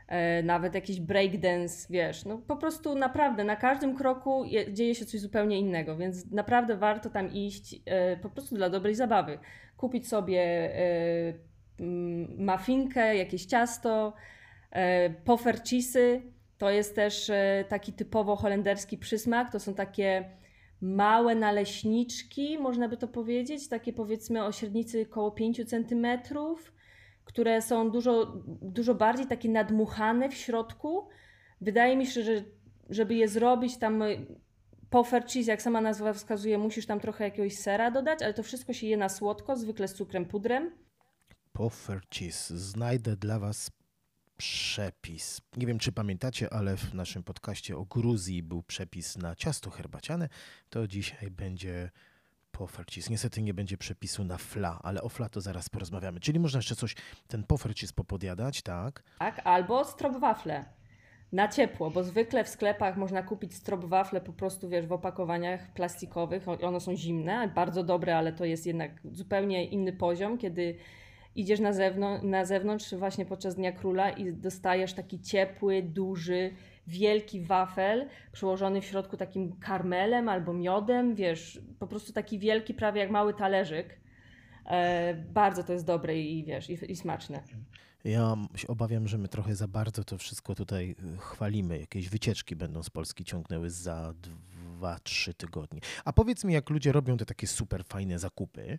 [0.08, 5.20] E, nawet jakiś breakdance, wiesz, no po prostu naprawdę na każdym kroku dzieje się coś
[5.20, 9.38] zupełnie innego, więc naprawdę warto tam iść e, po prostu dla dobrej zabawy.
[9.76, 11.32] Kupić sobie e,
[12.38, 14.12] mafinkę, jakieś ciasto,
[15.24, 16.22] pofercisy,
[16.58, 17.30] to jest też
[17.68, 20.24] taki typowo holenderski przysmak, to są takie
[20.80, 26.73] małe naleśniczki, można by to powiedzieć, takie powiedzmy o średnicy około 5 centymetrów,
[27.24, 31.08] które są dużo, dużo bardziej takie nadmuchane w środku.
[31.60, 32.44] Wydaje mi się, że
[32.90, 34.02] żeby je zrobić tam
[34.90, 38.72] puffer cheese, jak sama nazwa wskazuje, musisz tam trochę jakiegoś sera dodać, ale to wszystko
[38.72, 40.70] się je na słodko, zwykle z cukrem pudrem.
[41.52, 42.50] Puffer cheese.
[42.50, 43.70] Znajdę dla Was
[44.36, 45.40] przepis.
[45.56, 50.28] Nie wiem, czy pamiętacie, ale w naszym podcaście o Gruzji był przepis na ciasto herbaciane.
[50.70, 51.90] To dzisiaj będzie
[52.58, 53.10] Pofercis.
[53.10, 56.20] Niestety nie będzie przepisu na fla, ale o fla to zaraz porozmawiamy.
[56.20, 56.94] Czyli można jeszcze coś,
[57.28, 59.02] ten pofercis popodjadać, tak?
[59.18, 60.64] Tak, albo strobwafle.
[61.32, 66.48] Na ciepło, bo zwykle w sklepach można kupić strobwafle po prostu, wiesz, w opakowaniach plastikowych.
[66.48, 70.76] One są zimne, bardzo dobre, ale to jest jednak zupełnie inny poziom, kiedy
[71.34, 76.50] idziesz na, zewnątrz, na zewnątrz właśnie podczas Dnia Króla i dostajesz taki ciepły, duży,
[76.86, 83.00] wielki wafel przyłożony w środku takim karmelem albo miodem, wiesz, po prostu taki wielki, prawie
[83.00, 84.00] jak mały talerzyk.
[84.66, 87.42] E, bardzo to jest dobre i wiesz, i, i smaczne.
[88.04, 91.78] Ja się obawiam, że my trochę za bardzo to wszystko tutaj e, chwalimy.
[91.78, 95.80] Jakieś wycieczki będą z Polski ciągnęły za dwa, trzy tygodnie.
[96.04, 98.78] A powiedz mi, jak ludzie robią te takie super fajne zakupy,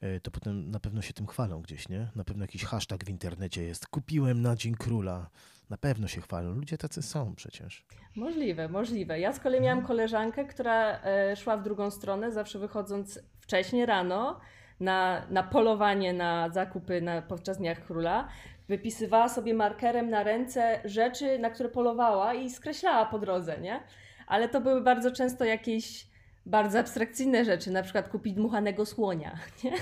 [0.00, 2.08] e, to potem na pewno się tym chwalą gdzieś, nie?
[2.14, 3.86] Na pewno jakiś hashtag w internecie jest.
[3.86, 5.30] Kupiłem na Dzień Króla
[5.70, 6.54] na pewno się chwalą.
[6.54, 7.86] Ludzie tacy są przecież.
[8.16, 9.20] Możliwe, możliwe.
[9.20, 9.86] Ja z kolei miałam mhm.
[9.86, 14.40] koleżankę, która e, szła w drugą stronę, zawsze wychodząc wcześnie rano
[14.80, 18.28] na, na polowanie na zakupy na, podczas Dniach Króla.
[18.68, 23.80] Wypisywała sobie markerem na ręce rzeczy, na które polowała i skreślała po drodze, nie?
[24.26, 26.06] Ale to były bardzo często jakieś
[26.46, 29.38] bardzo abstrakcyjne rzeczy, na przykład kupić dmuchanego słonia.
[29.64, 29.72] Nie?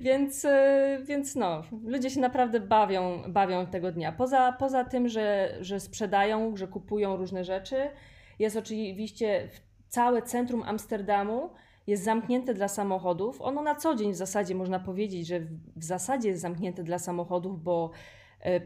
[0.00, 4.12] więc, e, więc no, ludzie się naprawdę bawią, bawią tego dnia.
[4.12, 7.76] Poza, poza tym, że, że sprzedają, że kupują różne rzeczy,
[8.38, 9.48] jest oczywiście
[9.88, 11.50] całe centrum Amsterdamu
[11.86, 13.42] jest zamknięte dla samochodów.
[13.42, 15.40] Ono na co dzień w zasadzie można powiedzieć, że
[15.76, 17.90] w zasadzie jest zamknięte dla samochodów, bo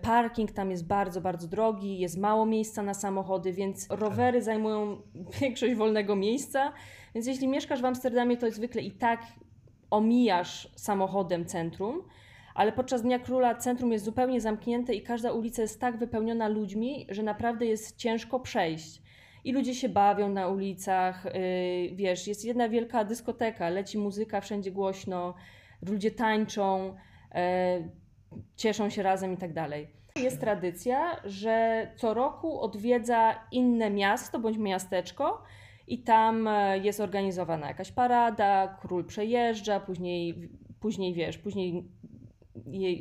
[0.03, 5.03] parking tam jest bardzo, bardzo drogi, jest mało miejsca na samochody, więc rowery zajmują
[5.41, 6.73] większość wolnego miejsca.
[7.15, 9.23] Więc jeśli mieszkasz w Amsterdamie, to zwykle i tak
[9.91, 12.03] omijasz samochodem centrum
[12.55, 17.07] ale podczas Dnia Króla centrum jest zupełnie zamknięte i każda ulica jest tak wypełniona ludźmi,
[17.09, 19.03] że naprawdę jest ciężko przejść.
[19.45, 24.71] I ludzie się bawią na ulicach, yy, wiesz, jest jedna wielka dyskoteka, leci muzyka wszędzie
[24.71, 25.35] głośno,
[25.89, 26.95] ludzie tańczą,
[27.35, 27.41] yy,
[28.57, 29.89] cieszą się razem i tak dalej.
[30.17, 35.43] Jest tradycja, że co roku odwiedza inne miasto bądź miasteczko
[35.87, 40.49] i tam e, jest organizowana jakaś parada, król przejeżdża, później,
[40.81, 41.89] później wiesz, później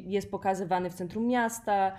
[0.05, 1.91] jest pokazywany w centrum miasta,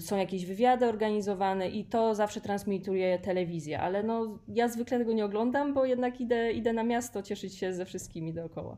[0.00, 5.24] są jakieś wywiady organizowane i to zawsze transmituje telewizja, ale no, ja zwykle tego nie
[5.24, 8.76] oglądam, bo jednak idę, idę na miasto cieszyć się ze wszystkimi dookoła.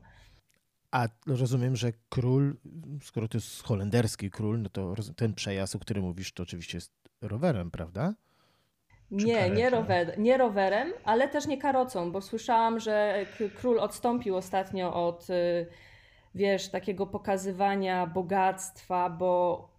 [0.90, 2.57] A rozumiem, że król,
[3.03, 6.92] skoro to jest holenderski król, no to ten przejazd, o którym mówisz, to oczywiście jest
[7.20, 8.14] rowerem, prawda?
[9.11, 15.07] nie, nie, rower, nie rowerem, ale też nie karocą, bo słyszałam, że król odstąpił ostatnio
[15.07, 15.66] od y,
[16.35, 19.70] wiesz, takiego pokazywania bogactwa, bo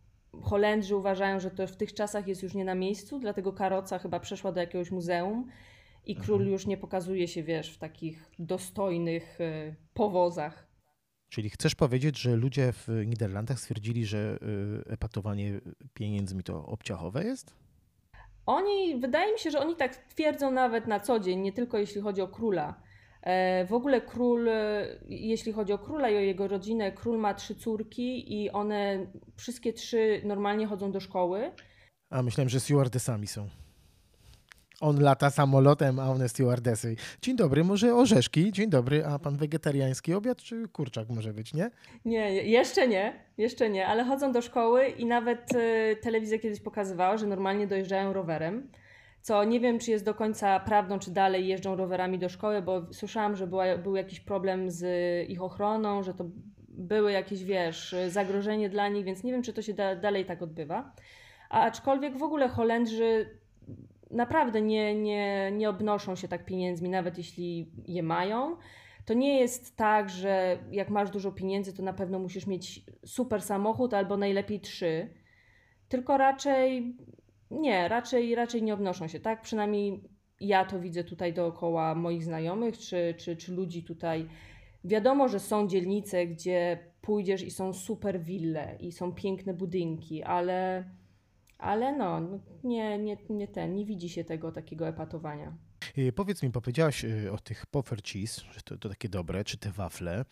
[0.41, 4.19] Holendrzy uważają, że to w tych czasach jest już nie na miejscu, dlatego karoca chyba
[4.19, 5.49] przeszła do jakiegoś muzeum
[6.05, 6.51] i król mhm.
[6.51, 10.70] już nie pokazuje się, wiesz, w takich dostojnych y, powozach.
[11.31, 14.39] Czyli chcesz powiedzieć, że ludzie w Niderlandach stwierdzili, że
[14.87, 15.61] y, epatowanie
[15.93, 17.55] pieniędzmi to obciachowe jest?
[18.45, 22.01] Oni, wydaje mi się, że oni tak twierdzą nawet na co dzień, nie tylko jeśli
[22.01, 22.81] chodzi o króla
[23.21, 27.33] E, w ogóle król, e, jeśli chodzi o króla i o jego rodzinę, król ma
[27.33, 31.51] trzy córki i one wszystkie trzy normalnie chodzą do szkoły.
[32.09, 33.49] A myślałem, że stewardessami są.
[34.81, 36.95] On lata samolotem, a one stewardessy.
[37.21, 38.51] Dzień dobry, może orzeszki?
[38.51, 41.71] Dzień dobry, a pan wegetariański obiad czy kurczak może być, nie?
[42.05, 47.17] Nie, jeszcze nie, jeszcze nie, ale chodzą do szkoły i nawet y, telewizja kiedyś pokazywała,
[47.17, 48.71] że normalnie dojeżdżają rowerem
[49.21, 52.93] co nie wiem, czy jest do końca prawdą, czy dalej jeżdżą rowerami do szkoły, bo
[52.93, 54.83] słyszałam, że była, był jakiś problem z
[55.29, 56.25] ich ochroną, że to
[56.69, 60.41] były jakieś, wiesz, zagrożenie dla nich, więc nie wiem, czy to się da, dalej tak
[60.41, 60.93] odbywa.
[61.49, 63.40] A aczkolwiek w ogóle Holendrzy
[64.11, 68.57] naprawdę nie, nie, nie obnoszą się tak pieniędzmi, nawet jeśli je mają.
[69.05, 73.41] To nie jest tak, że jak masz dużo pieniędzy, to na pewno musisz mieć super
[73.41, 75.09] samochód albo najlepiej trzy.
[75.89, 76.95] Tylko raczej
[77.51, 79.41] nie, raczej, raczej nie obnoszą się, tak?
[79.41, 80.03] Przynajmniej
[80.39, 84.27] ja to widzę tutaj dookoła moich znajomych czy, czy, czy ludzi tutaj.
[84.83, 90.85] Wiadomo, że są dzielnice, gdzie pójdziesz i są super wille i są piękne budynki, ale,
[91.61, 95.57] ale no, no nie, nie, nie ten, nie widzi się tego takiego epatowania.
[95.97, 99.57] Y, powiedz mi, powiedziałaś y, o tych puffer cheese, że to, to takie dobre, czy
[99.57, 100.25] te wafle.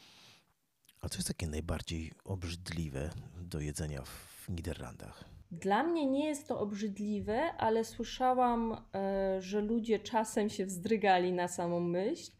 [1.01, 3.09] A co jest takie najbardziej obrzydliwe
[3.41, 5.23] do jedzenia w Niderlandach?
[5.51, 11.47] Dla mnie nie jest to obrzydliwe, ale słyszałam, e, że ludzie czasem się wzdrygali na
[11.47, 12.31] samą myśl.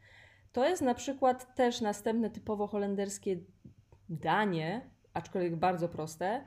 [0.52, 3.40] To jest na przykład też następne typowo holenderskie
[4.10, 6.46] danie, aczkolwiek bardzo proste.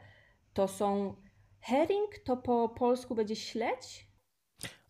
[0.52, 1.16] To są
[1.62, 4.12] herring, to po polsku będzie śledź.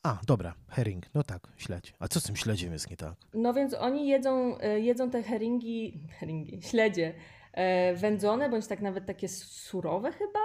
[0.03, 1.95] A, dobra, herring, no tak, śledź.
[1.99, 3.15] A co z tym śledziem jest nie tak?
[3.35, 7.15] No więc oni jedzą, e, jedzą te herringi, herringi, śledzie
[7.53, 10.41] e, wędzone, bądź tak nawet takie surowe chyba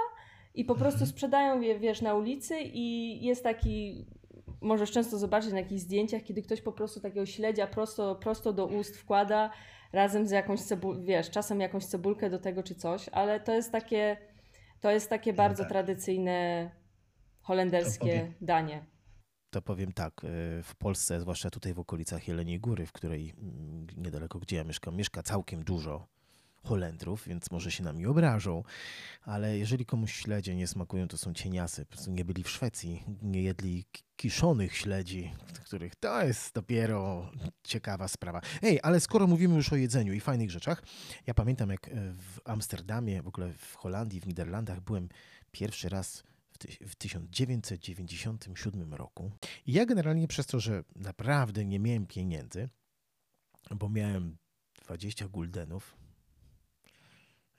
[0.53, 1.11] i po prostu mhm.
[1.11, 4.05] sprzedają je, wiesz, na ulicy i jest taki,
[4.61, 8.65] możesz często zobaczyć na jakichś zdjęciach, kiedy ktoś po prostu takiego śledzia prosto, prosto do
[8.65, 9.49] ust wkłada
[9.93, 13.71] razem z jakąś cebulką, wiesz, czasem jakąś cebulkę do tego czy coś, ale to jest
[13.71, 14.17] takie,
[14.79, 15.71] to jest takie bardzo tak.
[15.71, 16.69] tradycyjne
[17.41, 18.85] holenderskie danie.
[19.49, 20.27] To powiem tak, e,
[20.63, 24.95] w Polsce, zwłaszcza tutaj w okolicach Jeleniej Góry, w której mm, niedaleko gdzie ja mieszkam,
[24.95, 26.07] mieszka całkiem dużo
[26.67, 28.63] Holendrów, więc może się nami obrażą,
[29.21, 31.85] ale jeżeli komuś śledzie nie smakują, to są cieniasy.
[31.85, 35.33] Po prostu nie byli w Szwecji, nie jedli kiszonych śledzi,
[35.65, 37.31] których to jest dopiero
[37.63, 38.41] ciekawa sprawa.
[38.61, 40.83] Ej, ale skoro mówimy już o jedzeniu i fajnych rzeczach,
[41.27, 45.09] ja pamiętam jak w Amsterdamie, w ogóle w Holandii, w Niderlandach byłem
[45.51, 46.23] pierwszy raz
[46.87, 49.31] w 1997 roku.
[49.65, 52.69] I ja generalnie przez to, że naprawdę nie miałem pieniędzy,
[53.75, 54.37] bo miałem
[54.85, 55.97] 20 guldenów,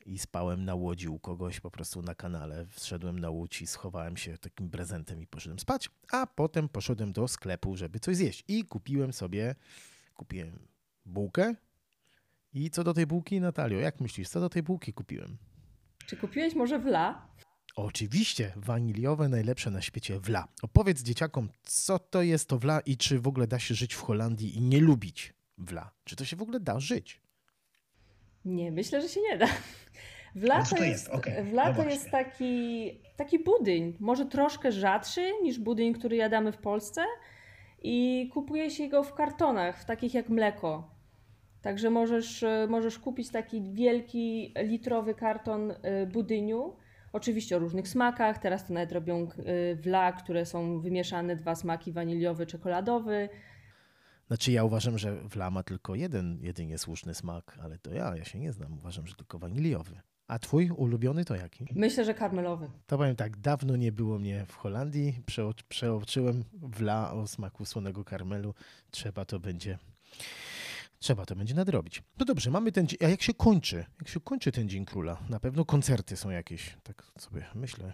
[0.08, 2.66] i spałem na łodzi u kogoś po prostu na kanale.
[2.66, 7.28] Wszedłem na łódź i schowałem się takim prezentem i poszedłem spać, a potem poszedłem do
[7.28, 9.54] sklepu, żeby coś zjeść i kupiłem sobie,
[10.14, 10.58] kupiłem
[11.06, 11.54] bułkę
[12.52, 15.36] i co do tej bułki, Natalio, jak myślisz, co do tej bułki kupiłem?
[16.06, 17.28] Czy kupiłeś może wla?
[17.76, 20.48] Oczywiście, waniliowe najlepsze na świecie wla.
[20.62, 24.00] Opowiedz dzieciakom, co to jest to wla i czy w ogóle da się żyć w
[24.00, 25.90] Holandii i nie lubić wla.
[26.04, 27.20] Czy to się w ogóle da żyć?
[28.44, 29.46] Nie, myślę, że się nie da.
[30.34, 31.44] Wla to, jest, okay.
[31.44, 37.04] wla to jest taki, taki budyń, może troszkę rzadszy niż budyń, który jadamy w Polsce
[37.82, 40.90] i kupuje się go w kartonach, w takich jak mleko.
[41.62, 46.76] Także możesz, możesz kupić taki wielki litrowy karton y, budyniu,
[47.12, 48.38] oczywiście o różnych smakach.
[48.38, 49.28] Teraz to nawet robią
[49.72, 53.28] y, wla, które są wymieszane, dwa smaki, waniliowy, czekoladowy.
[54.28, 58.24] Znaczy ja uważam, że wla ma tylko jeden jedynie słuszny smak, ale to ja, ja
[58.24, 58.78] się nie znam.
[58.78, 60.00] Uważam, że tylko waniliowy.
[60.26, 61.66] A twój ulubiony to jaki?
[61.74, 62.70] Myślę, że karmelowy.
[62.86, 65.22] To powiem tak, dawno nie było mnie w Holandii.
[65.68, 68.54] Przeoczyłem wla o smaku słonego karmelu.
[68.90, 69.78] Trzeba to będzie
[70.98, 72.02] Trzeba to będzie nadrobić.
[72.18, 72.98] No dobrze, mamy ten dzień.
[73.02, 73.84] A jak się kończy?
[73.98, 75.18] Jak się kończy ten Dzień Króla?
[75.28, 77.92] Na pewno koncerty są jakieś, tak sobie myślę.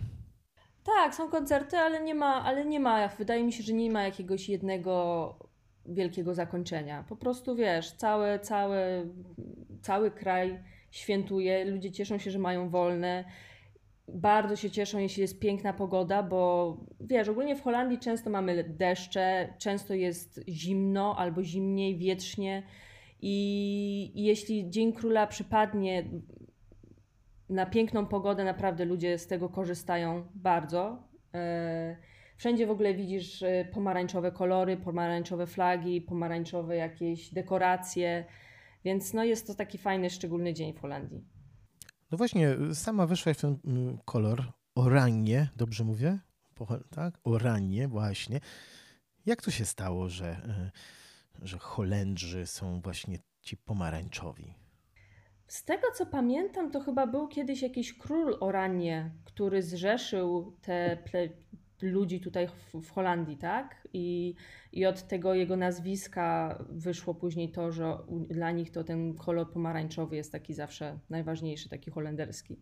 [0.84, 4.02] Tak, są koncerty, ale nie ma, ale nie ma, wydaje mi się, że nie ma
[4.02, 5.38] jakiegoś jednego
[5.86, 7.04] wielkiego zakończenia.
[7.08, 9.08] Po prostu wiesz, cały, cały,
[9.82, 10.58] cały kraj
[10.90, 13.24] świętuje, ludzie cieszą się, że mają wolne.
[14.08, 19.54] Bardzo się cieszą, jeśli jest piękna pogoda, bo wiesz, ogólnie w Holandii często mamy deszcze,
[19.58, 22.62] często jest zimno albo zimniej, wietrznie.
[23.20, 26.04] I, I jeśli Dzień Króla przypadnie
[27.48, 31.08] na piękną pogodę, naprawdę ludzie z tego korzystają bardzo.
[31.34, 31.96] E,
[32.36, 38.24] wszędzie w ogóle widzisz e, pomarańczowe kolory, pomarańczowe flagi, pomarańczowe jakieś dekoracje,
[38.84, 41.24] więc no jest to taki fajny, szczególny dzień w Holandii.
[42.10, 44.42] No właśnie, sama wyszła w ten mm, kolor
[44.74, 46.18] oranie, dobrze mówię?
[46.90, 47.18] Tak?
[47.24, 48.40] Oranie, właśnie.
[49.26, 50.70] Jak to się stało, że e,
[51.42, 54.54] że Holendrzy są właśnie ci pomarańczowi.
[55.46, 60.98] Z tego co pamiętam, to chyba był kiedyś jakiś król Oranie, który zrzeszył te
[61.82, 62.48] ludzi tutaj
[62.82, 63.88] w, Holandii, tak?
[63.92, 64.34] I,
[64.72, 67.98] I od tego jego nazwiska wyszło później to, że
[68.30, 72.56] dla nich to ten kolor pomarańczowy jest taki zawsze najważniejszy, taki holenderski.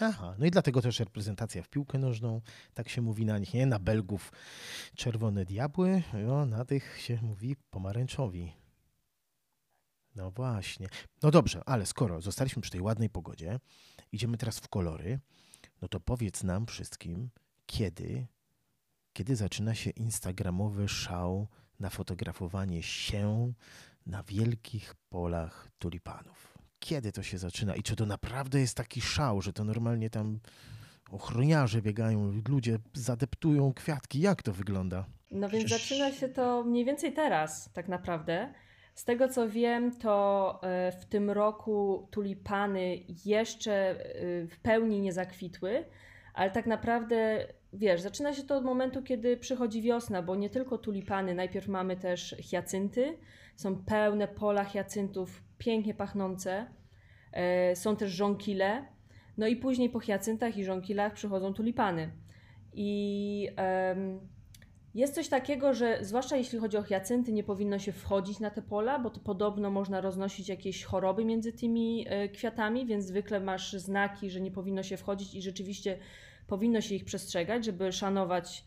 [0.00, 2.40] Aha, no i dlatego też reprezentacja w piłkę nożną,
[2.74, 3.66] tak się mówi na nich, nie?
[3.66, 4.32] Na Belgów
[4.96, 8.52] czerwone diabły, no, na tych się mówi pomarańczowi.
[10.16, 10.88] No właśnie.
[11.22, 13.58] No dobrze, ale skoro zostaliśmy przy tej ładnej pogodzie,
[14.12, 15.20] idziemy teraz w kolory,
[15.82, 17.30] no to powiedz nam wszystkim,
[17.68, 18.26] kiedy,
[19.12, 21.48] kiedy zaczyna się instagramowy szał
[21.80, 23.52] na fotografowanie się
[24.06, 29.42] na wielkich polach tulipanów kiedy to się zaczyna i czy to naprawdę jest taki szał,
[29.42, 30.40] że to normalnie tam
[31.10, 34.20] ochroniarze biegają, ludzie zadeptują kwiatki.
[34.20, 35.04] Jak to wygląda?
[35.30, 38.52] No więc zaczyna się to mniej więcej teraz, tak naprawdę.
[38.94, 43.96] Z tego co wiem, to e, w tym roku tulipany jeszcze e,
[44.46, 45.84] w pełni nie zakwitły,
[46.34, 50.78] ale tak naprawdę wiesz, zaczyna się to od momentu, kiedy przychodzi wiosna, bo nie tylko
[50.78, 53.18] tulipany, najpierw mamy też hiacynty,
[53.56, 56.66] są pełne pola hiacyntów, pięknie pachnące.
[57.32, 58.84] E, są też żonkile.
[59.38, 62.10] No i później po hiacyntach i żonkilach przychodzą tulipany.
[62.72, 63.48] I
[64.94, 68.62] jest coś takiego, że zwłaszcza jeśli chodzi o hiacynty, nie powinno się wchodzić na te
[68.62, 73.72] pola, bo to podobno można roznosić jakieś choroby między tymi e, kwiatami, więc zwykle masz
[73.72, 75.98] znaki, że nie powinno się wchodzić i rzeczywiście
[76.48, 78.64] powinno się ich przestrzegać, żeby szanować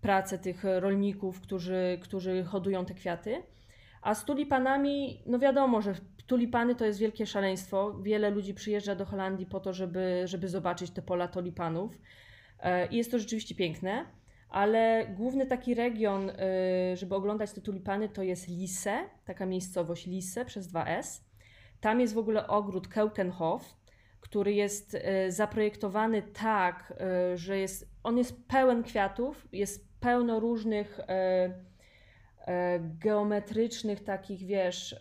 [0.00, 3.42] pracę tych rolników, którzy, którzy hodują te kwiaty.
[4.02, 5.94] A z tulipanami, no wiadomo, że
[6.26, 7.98] tulipany to jest wielkie szaleństwo.
[8.02, 11.98] Wiele ludzi przyjeżdża do Holandii po to, żeby, żeby zobaczyć te pola tulipanów.
[12.60, 14.06] E, I jest to rzeczywiście piękne.
[14.48, 20.44] Ale główny taki region, e, żeby oglądać te tulipany, to jest Lisse, taka miejscowość Lisse
[20.44, 21.22] przez 2S.
[21.80, 23.76] Tam jest w ogóle ogród Keukenhof,
[24.28, 26.92] który jest e, zaprojektowany tak,
[27.34, 31.00] że jest, on jest pełen kwiatów, jest pełno różnych
[32.46, 34.98] E, geometrycznych takich, wiesz, e,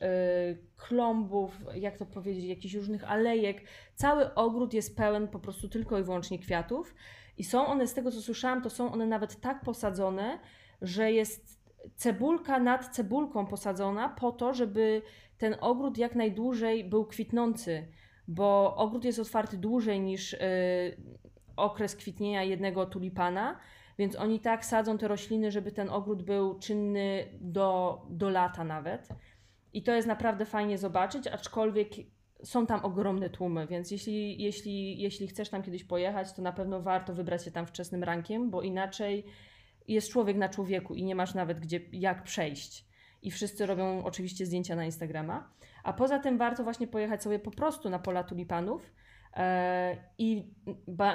[0.77, 3.61] klombów, jak to powiedzieć, jakichś różnych alejek.
[3.95, 6.95] Cały ogród jest pełen po prostu tylko i wyłącznie kwiatów.
[7.37, 10.39] I są one, z tego co słyszałam, to są one nawet tak posadzone,
[10.81, 11.59] że jest
[11.95, 15.01] cebulka nad cebulką posadzona po to, żeby
[15.37, 17.87] ten ogród jak najdłużej był kwitnący,
[18.27, 20.37] bo ogród jest otwarty dłużej niż y,
[21.55, 23.59] okres kwitnienia jednego tulipana
[23.97, 29.09] więc oni tak sadzą te rośliny, żeby ten ogród był czynny do, do lata nawet.
[29.73, 31.89] I to jest naprawdę fajnie zobaczyć, aczkolwiek
[32.43, 36.81] są tam ogromne tłumy, więc jeśli, jeśli, jeśli chcesz tam kiedyś pojechać, to na pewno
[36.81, 39.25] warto wybrać się tam wczesnym rankiem, bo inaczej
[39.87, 42.85] jest człowiek na człowieku i nie masz nawet gdzie, jak przejść.
[43.21, 45.49] I wszyscy robią oczywiście zdjęcia na Instagrama.
[45.85, 48.91] A poza tym warto właśnie pojechać sobie po prostu na pola tulipanów,
[50.17, 50.53] I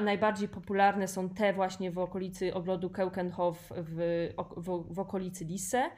[0.03, 5.91] najbardziej popularne są te właśnie w okolicy ogrodu Keukenhof w, w, w okolicy Lisse.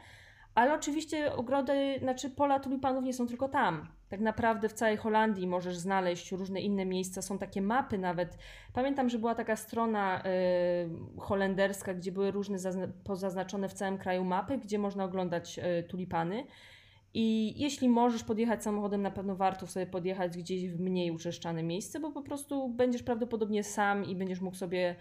[0.54, 3.88] Ale oczywiście ogrody, znaczy pola tulipanów nie są tylko tam.
[4.08, 7.22] Tak naprawdę w całej Holandii możesz znaleźć różne inne miejsca.
[7.22, 8.38] Są takie mapy nawet.
[8.72, 10.22] Pamiętam, że była taka strona
[11.16, 12.58] y, holenderska, gdzie były różne
[13.04, 16.46] pozaznaczone w całym kraju mapy, gdzie można oglądać y, tulipany.
[17.14, 22.00] I jeśli możesz podjechać samochodem, na pewno warto sobie podjechać gdzieś w mniej uczeszczane miejsce,
[22.00, 24.96] bo po prostu będziesz prawdopodobnie sam i będziesz mógł sobie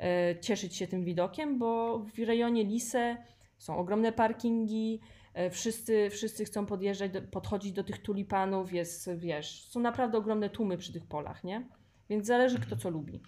[0.00, 3.16] y, cieszyć się tym widokiem, bo w rejonie Lise
[3.58, 5.00] są ogromne parkingi,
[5.34, 10.78] e, wszyscy, wszyscy chcą podjeżdżać, podchodzić do tych tulipanów, jest, wiesz, są naprawdę ogromne tłumy
[10.78, 11.68] przy tych polach, nie?
[12.10, 13.20] Więc zależy kto co lubi.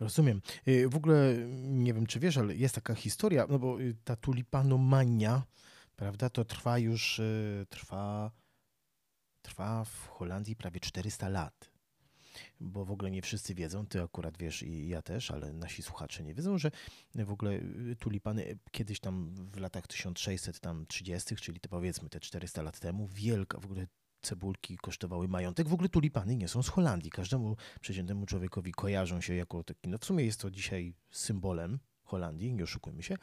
[0.00, 0.40] Rozumiem.
[0.68, 4.16] Y, w ogóle nie wiem, czy wiesz, ale jest taka historia, no bo y, ta
[4.16, 5.42] tulipanomania,
[5.96, 8.30] prawda, to trwa już, y, trwa,
[9.42, 11.74] trwa w Holandii prawie 400 lat
[12.60, 16.22] bo w ogóle nie wszyscy wiedzą, ty akurat wiesz i ja też, ale nasi słuchacze
[16.22, 16.70] nie wiedzą, że
[17.14, 22.80] w ogóle y, tulipany kiedyś tam w latach 1630, czyli te powiedzmy te 400 lat
[22.80, 23.86] temu, wielka w ogóle
[24.22, 25.68] cebulki kosztowały majątek.
[25.68, 27.10] W ogóle tulipany nie są z Holandii.
[27.10, 32.54] Każdemu przeciętnemu człowiekowi kojarzą się jako taki, no w sumie jest to dzisiaj symbolem Holandii,
[32.54, 33.16] nie oszukujmy się,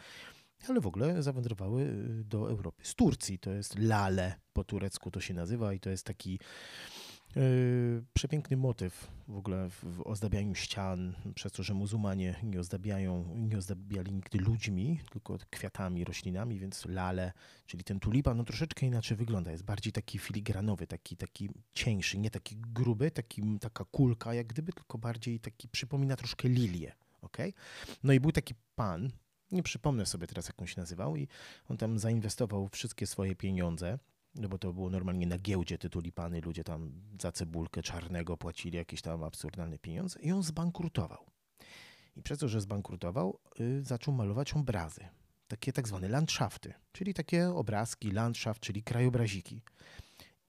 [0.70, 2.82] ale w ogóle zawędrowały y, do Europy.
[2.86, 6.40] Z Turcji to jest lale, po turecku to się nazywa i to jest taki
[7.36, 13.36] Yy, przepiękny motyw w ogóle w, w, ozdabianiu ścian, przez to, że muzułmanie nie ozdabiają,
[13.36, 17.32] nie ozdabiali nigdy ludźmi, tylko kwiatami, roślinami, więc lale,
[17.66, 22.30] czyli ten tulipan, no troszeczkę inaczej wygląda, jest bardziej taki filigranowy, taki, taki cieńszy, nie
[22.30, 26.92] taki gruby, taki, taka kulka jak gdyby, tylko bardziej taki, przypomina troszkę lilię,
[27.22, 27.38] ok?
[28.04, 29.12] No i był taki pan,
[29.52, 31.28] nie przypomnę sobie teraz jak on się nazywał i
[31.70, 34.00] on tam zainwestował wszystkie swoje pieniądze,
[34.36, 36.92] no bo to było normalnie na giełdzie te tulipany, ludzie tam
[37.22, 41.26] za cebulkę czarnego płacili jakieś tam absurdalne pieniądze i on zbankrutował.
[42.16, 45.08] I przez to, że zbankrutował, y, zaczął malować obrazy,
[45.48, 49.62] takie tak zwane landschafty, czyli takie obrazki, landschaft, czyli krajobraziki.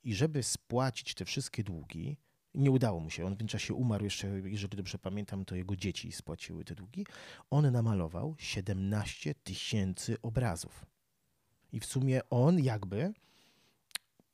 [0.05, 2.17] I żeby spłacić te wszystkie długi,
[2.55, 3.27] nie udało mu się.
[3.27, 7.07] On w tym czasie umarł jeszcze, jeżeli dobrze pamiętam, to jego dzieci spłaciły te długi.
[7.51, 10.87] On namalował 17 tysięcy obrazów.
[11.73, 13.13] I w sumie on jakby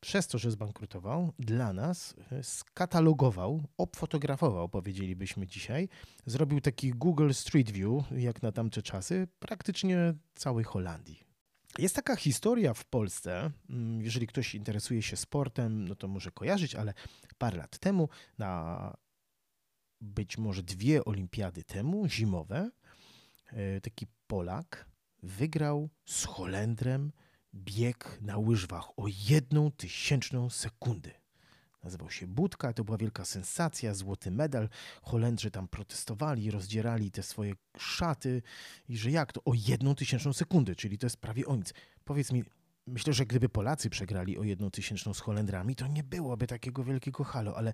[0.00, 5.88] przez to, że zbankrutował, dla nas e, skatalogował, obfotografował, powiedzielibyśmy dzisiaj,
[6.26, 11.27] zrobił taki Google Street View, jak na tamte czasy, praktycznie całej Holandii.
[11.78, 16.74] Jest taka historia w Polsce, mm, jeżeli ktoś interesuje się sportem, no to może kojarzyć,
[16.74, 16.94] ale
[17.38, 18.08] parę lat temu,
[18.38, 18.96] na
[20.00, 22.70] być może dwie olimpiady temu, zimowe,
[23.46, 24.88] e, taki Polak
[25.22, 27.12] wygrał z Holendrem
[27.54, 31.17] bieg na łyżwach o jedną tysięczną sekundy.
[31.82, 34.68] Nazywał się Budka, to była wielka sensacja, złoty medal.
[35.02, 38.42] Holendrzy tam protestowali, rozdzierali te swoje szaty
[38.88, 41.74] i że jak to o jedną tysięczną sekundę, czyli to jest prawie o nic.
[42.04, 42.44] Powiedz mi,
[42.86, 47.24] myślę, że gdyby Polacy przegrali o jedną tysięczną z Holendrami, to nie byłoby takiego wielkiego
[47.24, 47.72] halo, ale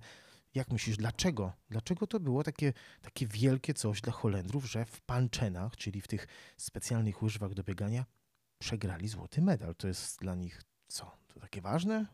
[0.55, 1.53] jak myślisz, dlaczego?
[1.69, 6.27] Dlaczego to było takie, takie wielkie coś dla Holendrów, że w panczenach, czyli w tych
[6.57, 8.05] specjalnych łyżwach do biegania,
[8.59, 9.75] przegrali złoty medal.
[9.75, 11.17] To jest dla nich co?
[11.27, 12.05] To takie ważne?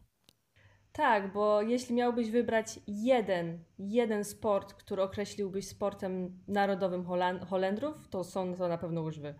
[0.93, 7.05] Tak, bo jeśli miałbyś wybrać jeden, jeden sport, który określiłbyś sportem narodowym
[7.49, 9.35] Holendrów, to są to na pewno łyżwy.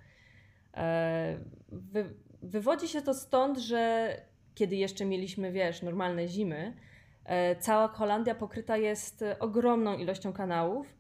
[0.74, 1.38] E,
[1.72, 4.12] wy, wywodzi się to stąd, że
[4.56, 6.78] kiedy jeszcze mieliśmy, wiesz, normalne zimy,
[7.26, 10.96] e, cała Holandia pokryta jest ogromną ilością kanałów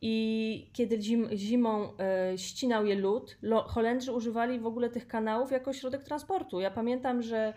[0.00, 5.72] i kiedy zim, zimą e, ścinał je lód, Holendrzy używali w ogóle tych kanałów jako
[5.72, 6.60] środek transportu.
[6.60, 7.54] Ja pamiętam, że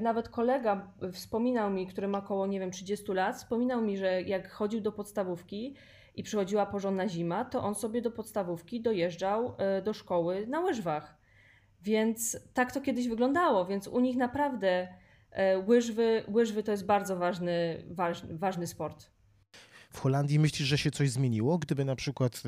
[0.00, 4.50] nawet kolega wspominał mi, który ma około, nie wiem, 30 lat, wspominał mi, że jak
[4.50, 5.74] chodził do podstawówki
[6.14, 11.16] i przychodziła porządna zima, to on sobie do podstawówki dojeżdżał e, do szkoły na łyżwach.
[11.82, 14.88] Więc tak to kiedyś wyglądało, więc u nich naprawdę
[15.30, 19.10] e, łyżwy, łyżwy to jest bardzo ważny, ważny, ważny sport
[19.92, 21.58] w Holandii myślisz, że się coś zmieniło?
[21.58, 22.42] Gdyby na przykład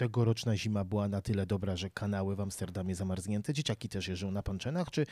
[0.00, 4.42] tegoroczna zima była na tyle dobra, że kanały w Amsterdamie zamarznięte, dzieciaki też jeżdżą na
[4.42, 5.06] panczenach, czy,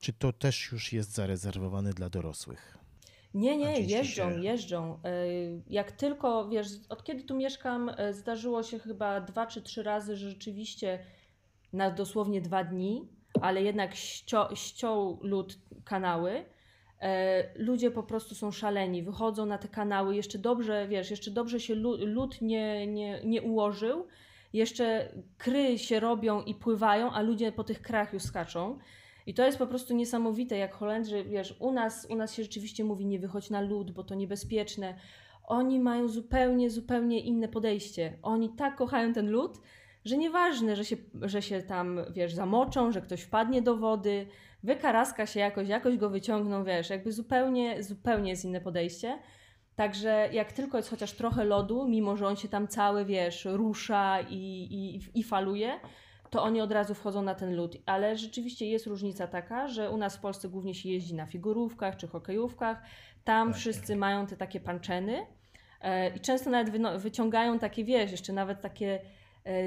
[0.00, 2.78] czy to też już jest zarezerwowane dla dorosłych?
[3.34, 4.94] Nie, nie, jeżdżą, jeżdżą.
[4.94, 9.82] Y, jak tylko, wiesz, od kiedy tu mieszkam, y, zdarzyło się chyba dwa czy trzy
[9.82, 10.98] razy, że rzeczywiście
[11.72, 13.08] na dosłownie dwa dni,
[13.40, 16.55] ale jednak ściął, ściął lud kanały E,
[17.56, 21.74] ludzie po prostu są szaleni, wychodzą na te kanały, jeszcze dobrze, wiesz, jeszcze dobrze się
[21.98, 24.06] lód nie, nie, nie ułożył,
[24.52, 28.78] jeszcze kry się robią i pływają, a ludzie po tych krach już skaczą.
[29.26, 32.84] I to jest po prostu niesamowite, jak Holendrzy, wiesz, u nas, u nas się rzeczywiście
[32.84, 34.94] mówi nie wychodź na lód, bo to niebezpieczne.
[35.44, 38.18] oni mają zupełnie, zupełnie inne podejście.
[38.22, 39.58] Oni tak kochają ten lód,
[40.04, 44.26] że nieważne, że się, że się tam, wiesz, zamoczą, że ktoś wpadnie do wody,
[44.66, 49.18] wykaraska się jakoś, jakoś go wyciągną, wiesz, jakby zupełnie, zupełnie jest inne podejście.
[49.76, 54.20] Także jak tylko jest chociaż trochę lodu, mimo że on się tam cały, wiesz, rusza
[54.20, 55.80] i, i, i faluje,
[56.30, 57.76] to oni od razu wchodzą na ten lód.
[57.86, 61.96] Ale rzeczywiście jest różnica taka, że u nas w Polsce głównie się jeździ na figurówkach
[61.96, 62.82] czy hokejówkach.
[63.24, 63.60] Tam Właśnie.
[63.60, 65.26] wszyscy mają te takie panczeny
[65.80, 69.00] e, i często nawet wyciągają takie, wiesz, jeszcze nawet takie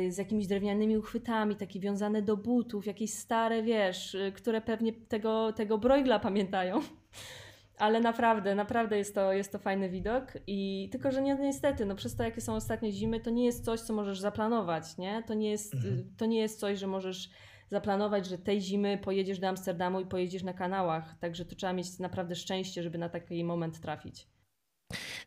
[0.09, 5.53] z jakimiś drewnianymi uchwytami, takie wiązane do butów, jakieś stare, wiesz, e, które pewnie tego,
[5.53, 6.81] tego brojgla pamiętają.
[7.77, 10.33] Ale naprawdę, naprawdę jest to, jest to fajny widok.
[10.47, 13.79] I tylko, że niestety, no przez to, jakie są ostatnie zimy, to nie jest coś,
[13.79, 15.23] co możesz zaplanować, nie?
[15.27, 16.13] To nie jest, mhm.
[16.17, 17.29] to nie jest coś, że możesz
[17.71, 21.15] zaplanować, że tej zimy pojedziesz do Amsterdamu i pojedziesz na kanałach.
[21.19, 24.27] Także to trzeba mieć naprawdę szczęście, żeby na taki moment trafić.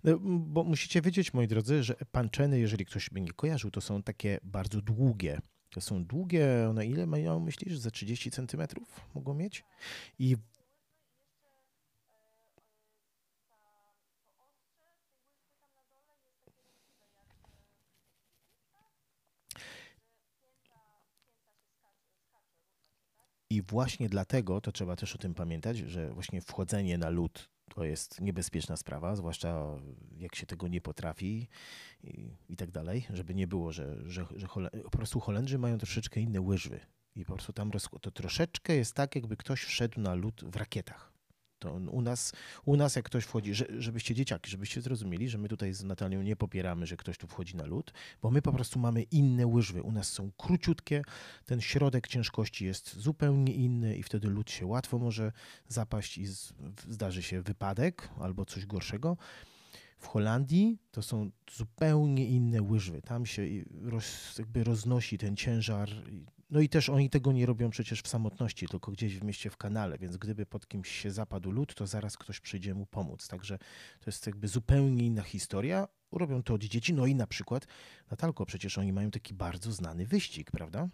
[0.05, 4.03] No, bo musicie wiedzieć, moi drodzy, że panczeny, jeżeli ktoś by nie kojarzył, to są
[4.03, 5.41] takie bardzo długie.
[5.71, 9.65] To są długie, one ile mają, myślisz, za 30 centymetrów mogą mieć?
[10.19, 10.37] I
[23.51, 27.85] I właśnie dlatego, to trzeba też o tym pamiętać, że właśnie wchodzenie na lód to
[27.85, 29.79] jest niebezpieczna sprawa, zwłaszcza
[30.19, 31.49] jak się tego nie potrafi
[32.03, 34.47] i, i tak dalej, żeby nie było, że, że, że
[34.85, 36.81] po prostu Holendrzy mają troszeczkę inne łyżwy.
[37.15, 37.71] I po prostu tam
[38.01, 41.12] to troszeczkę jest tak, jakby ktoś wszedł na lód w rakietach.
[41.63, 42.33] To u nas,
[42.65, 46.23] u nas jak ktoś wchodzi, że, żebyście dzieciaki, żebyście zrozumieli, że my tutaj z Natalią
[46.23, 47.93] nie popieramy, że ktoś tu wchodzi na lód,
[48.23, 49.83] bo my po prostu mamy inne łyżwy.
[49.83, 51.03] U nas są króciutkie,
[51.47, 55.33] ten środek ciężkości jest zupełnie inny i wtedy lód się łatwo może
[55.69, 56.53] zapaść i z,
[56.89, 59.17] zdarzy się wypadek albo coś gorszego.
[59.99, 63.03] W Holandii to są zupełnie inne łyżwy.
[63.03, 63.43] Tam się
[63.83, 65.89] roz, jakby roznosi ten ciężar
[66.53, 69.57] no i też oni tego nie robią przecież w samotności, tylko gdzieś w mieście w
[69.57, 73.29] kanale, więc gdyby pod kimś się zapadł lód, to zaraz ktoś przyjdzie mu pomóc.
[73.29, 73.59] Także
[74.01, 75.89] to jest jakby zupełnie inna historia.
[76.13, 76.95] Robią to od dzieci.
[76.95, 77.67] No i na przykład,
[78.11, 80.89] Natalko, przecież oni mają taki bardzo znany wyścig, prawda?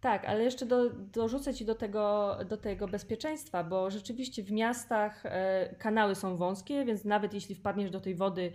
[0.00, 5.26] Tak, ale jeszcze do, dorzucę Ci do tego, do tego bezpieczeństwa, bo rzeczywiście w miastach
[5.26, 8.52] e, kanały są wąskie, więc nawet jeśli wpadniesz do tej wody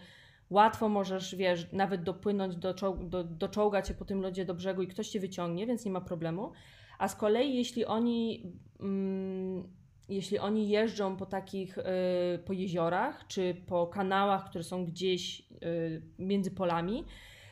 [0.51, 2.73] łatwo możesz, wiesz, nawet dopłynąć, do,
[3.03, 6.01] do, doczołgać się po tym lodzie do brzegu i ktoś cię wyciągnie, więc nie ma
[6.01, 6.51] problemu.
[6.99, 9.63] A z kolei, jeśli oni, mm,
[10.09, 11.83] jeśli oni jeżdżą po takich, y,
[12.45, 17.05] po jeziorach, czy po kanałach, które są gdzieś y, między polami,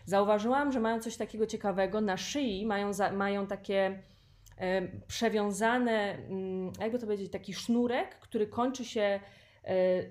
[0.05, 2.01] zauważyłam, że mają coś takiego ciekawego.
[2.01, 4.03] Na szyi mają, za, mają takie
[4.51, 9.19] y, przewiązane, mm, jakby to powiedzieć, taki sznurek, który kończy się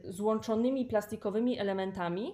[0.05, 2.33] złączonymi plastikowymi elementami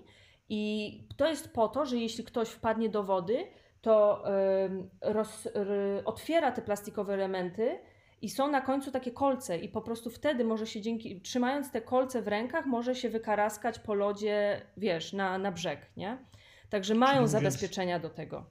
[0.49, 3.47] i to jest po to, że jeśli ktoś wpadnie do wody,
[3.81, 4.25] to
[5.01, 5.49] roz,
[6.05, 7.79] otwiera te plastikowe elementy
[8.23, 11.83] i są na końcu takie kolce i po prostu wtedy może się dzięki, trzymając te
[11.83, 16.19] kolce w rękach, może się wykaraskać po lodzie, wiesz, na, na brzeg, nie?
[16.71, 18.45] Także mają czyli zabezpieczenia mówiąc, do tego.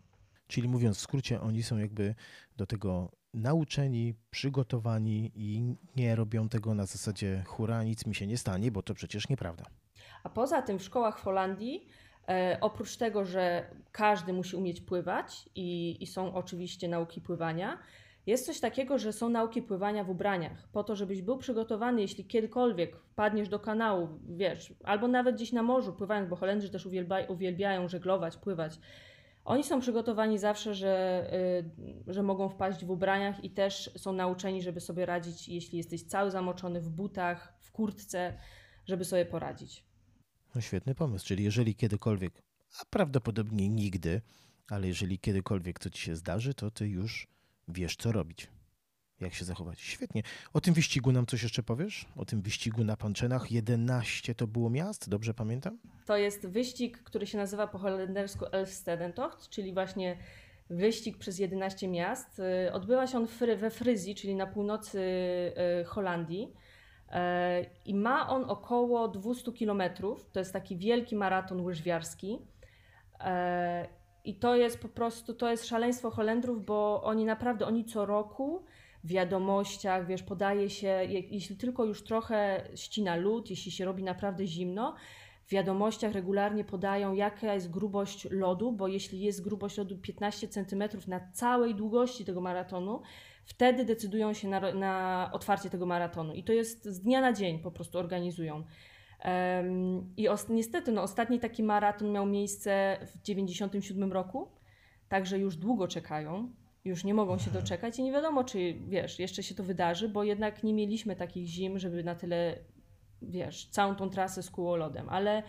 [0.47, 2.15] Czyli mówiąc w skrócie, oni są jakby
[2.57, 8.37] do tego nauczeni, przygotowani i nie robią tego na zasadzie hura, nic mi się nie
[8.37, 9.65] stanie, bo to przecież nieprawda.
[10.23, 11.87] A poza tym w szkołach w Holandii,
[12.29, 17.79] e, oprócz tego, że każdy musi umieć pływać i, i są oczywiście nauki pływania,
[18.25, 22.25] jest coś takiego, że są nauki pływania w ubraniach, po to, żebyś był przygotowany, jeśli
[22.25, 27.25] kiedykolwiek wpadniesz do kanału, wiesz, albo nawet gdzieś na morzu pływając, bo Holendrzy też uwielbia,
[27.27, 28.79] uwielbiają żeglować, pływać.
[29.45, 31.25] Oni są przygotowani zawsze, że,
[32.07, 36.03] y, że mogą wpaść w ubraniach i też są nauczeni, żeby sobie radzić, jeśli jesteś
[36.03, 38.33] cały zamoczony w butach, w kurtce,
[38.85, 39.92] żeby sobie poradzić.
[40.55, 41.25] No świetny pomysł.
[41.25, 42.41] Czyli jeżeli kiedykolwiek,
[42.81, 44.21] a prawdopodobnie nigdy,
[44.69, 47.27] ale jeżeli kiedykolwiek to ci się zdarzy, to ty już
[47.67, 48.47] wiesz, co robić.
[49.19, 49.81] Jak się zachować.
[49.81, 50.23] Świetnie.
[50.53, 52.05] O tym wyścigu nam coś jeszcze powiesz?
[52.15, 53.51] O tym wyścigu na Panczenach.
[53.51, 55.79] 11 to było miast, dobrze pamiętam?
[56.05, 60.17] To jest wyścig, który się nazywa po holendersku Elfstedentocht, czyli właśnie
[60.69, 62.41] wyścig przez 11 miast.
[62.67, 63.27] Y, odbywa się on
[63.57, 64.99] we Fryzji, czyli na północy
[65.81, 66.53] y, Holandii.
[67.13, 70.29] E, I ma on około 200 kilometrów.
[70.31, 72.39] To jest taki wielki maraton łyżwiarski.
[73.19, 73.87] E,
[74.25, 78.63] I to jest po prostu, to jest szaleństwo Holendrów, bo oni naprawdę, oni co roku
[79.03, 84.47] w wiadomościach, wiesz, podaje się, jeśli tylko już trochę ścina lód, jeśli się robi naprawdę
[84.47, 84.95] zimno,
[85.45, 90.83] w wiadomościach regularnie podają, jaka jest grubość lodu, bo jeśli jest grubość lodu 15 cm
[91.07, 93.01] na całej długości tego maratonu,
[93.45, 96.33] wtedy decydują się na, na otwarcie tego maratonu.
[96.33, 98.63] I to jest z dnia na dzień po prostu organizują.
[100.17, 104.51] I os- niestety, no, ostatni taki maraton miał miejsce w 97 roku,
[105.09, 106.51] także już długo czekają,
[106.85, 107.63] już nie mogą się mhm.
[107.63, 111.47] doczekać i nie wiadomo, czy wiesz, jeszcze się to wydarzy, bo jednak nie mieliśmy takich
[111.47, 112.57] zim, żeby na tyle,
[113.21, 115.43] wiesz, całą tą trasę skłuło lodem, ale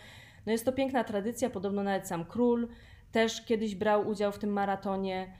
[0.46, 2.68] no jest to piękna tradycja, podobno nawet sam król
[3.12, 5.32] też kiedyś brał udział w tym maratonie.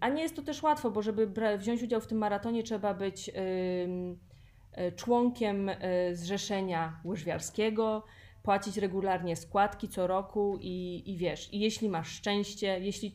[0.00, 3.30] A nie jest to też łatwo, bo żeby wziąć udział w tym maratonie, trzeba być
[4.72, 5.76] e, członkiem e,
[6.14, 8.02] zrzeszenia łyżwiarskiego,
[8.42, 13.12] płacić regularnie składki co roku i, i wiesz, i jeśli masz szczęście, jeśli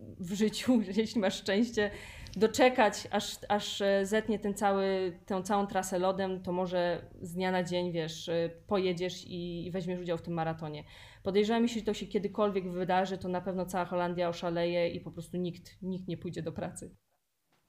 [0.00, 1.90] w życiu, jeśli masz szczęście
[2.36, 7.50] doczekać, aż, aż e, zetnie ten cały, tę całą trasę lodem, to może z dnia
[7.50, 8.30] na dzień, wiesz,
[8.66, 10.84] pojedziesz i, weźmiesz udział w tym maratonie.
[11.22, 15.36] Podejrzewam, jeśli to się kiedykolwiek wydarzy, to na pewno cała Holandia oszaleje i po prostu
[15.36, 16.94] nikt, nikt nie pójdzie do pracy.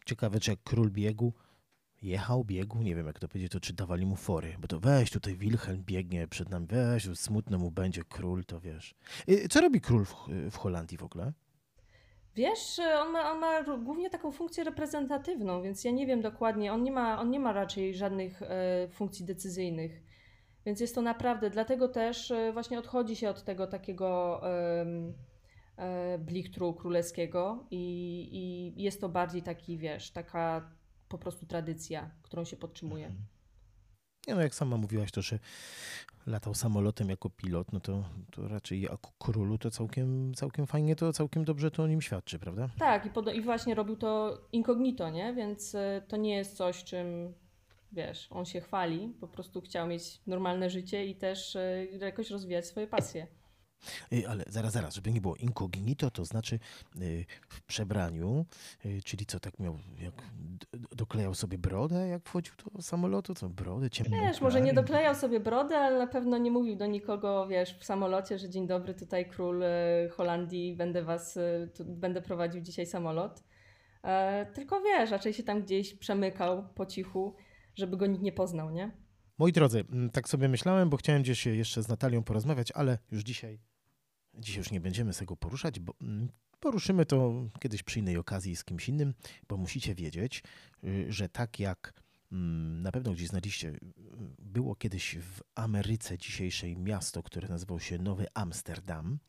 [0.05, 1.33] Ciekawe, czy jak król biegł,
[2.01, 5.11] jechał, biegł, nie wiem jak to powiedzieć, to czy dawali mu fory, bo to weź
[5.11, 8.95] tutaj Wilhelm biegnie przed nami, weź, smutno mu będzie król, to wiesz.
[9.29, 10.15] Y, co robi król w,
[10.51, 11.33] w Holandii w ogóle?
[12.37, 16.83] Wiesz, on ma, on ma głównie taką funkcję reprezentatywną, więc ja nie wiem dokładnie, on
[16.83, 20.03] nie ma, on nie ma raczej żadnych e, funkcji decyzyjnych.
[20.65, 24.41] Więc jest to naprawdę, dlatego też e, właśnie odchodzi się od tego takiego
[25.77, 27.83] e, blichtru królewskiego i,
[28.77, 30.71] i jest to bardziej taki, wiesz, taka
[31.09, 33.05] po prostu tradycja, którą się podtrzymuje.
[33.05, 33.36] Mhm.
[34.27, 35.39] Nie no, jak sama mówiłaś, to że
[36.27, 41.13] latał samolotem jako pilot, no to, to raczej jako królu to całkiem, całkiem fajnie, to
[41.13, 42.69] całkiem dobrze to o nim świadczy, prawda?
[42.79, 45.33] Tak, i, pod, i właśnie robił to incognito, nie?
[45.33, 47.33] Więc e, to nie jest coś, czym
[47.91, 52.65] wiesz, on się chwali, po prostu chciał mieć normalne życie i też e, jakoś rozwijać
[52.65, 53.27] swoje pasje.
[54.27, 56.59] Ale zaraz, zaraz, żeby nie było incognito, to znaczy
[57.01, 58.45] y, w przebraniu,
[58.85, 60.13] y, czyli co tak miał, jak
[60.91, 65.39] doklejał sobie brodę, jak wchodził do samolotu, co brodę, ciemną Wiesz, może nie doklejał sobie
[65.39, 69.29] brodę, ale na pewno nie mówił do nikogo, wiesz, w samolocie, że dzień dobry, tutaj
[69.29, 71.39] król y, Holandii, będę was,
[71.75, 73.43] tu, będę prowadził dzisiaj samolot.
[74.03, 77.35] E, tylko wiesz, raczej się tam gdzieś przemykał po cichu
[77.77, 78.91] żeby go nikt nie poznał, nie?
[79.37, 83.23] Moi drodzy, mm, tak sobie myślałem, bo chciałem gdzieś jeszcze z Natalią porozmawiać, ale już
[83.23, 83.59] dzisiaj,
[84.33, 86.29] dzisiaj już nie będziemy tego poruszać, bo mm,
[86.59, 89.13] poruszymy to kiedyś przy innej okazji z kimś innym,
[89.47, 90.43] bo musicie wiedzieć,
[90.83, 91.93] y, że tak jak
[92.31, 93.79] mm, na pewno gdzieś znaliście, y,
[94.39, 99.19] było kiedyś w Ameryce dzisiejszej miasto, które nazywało się Nowy Amsterdam,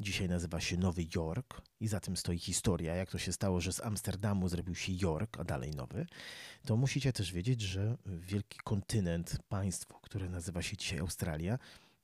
[0.00, 3.72] Dzisiaj nazywa się Nowy Jork i za tym stoi historia, jak to się stało, że
[3.72, 6.06] z Amsterdamu zrobił się Jork, a dalej nowy.
[6.66, 11.58] To musicie też wiedzieć, że wielki kontynent, państwo, które nazywa się dzisiaj Australia,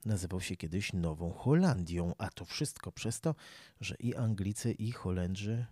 [0.05, 3.35] nazywał się kiedyś Nową Holandią, a to wszystko przez to,
[3.81, 5.67] że i Anglicy, i Holendrzy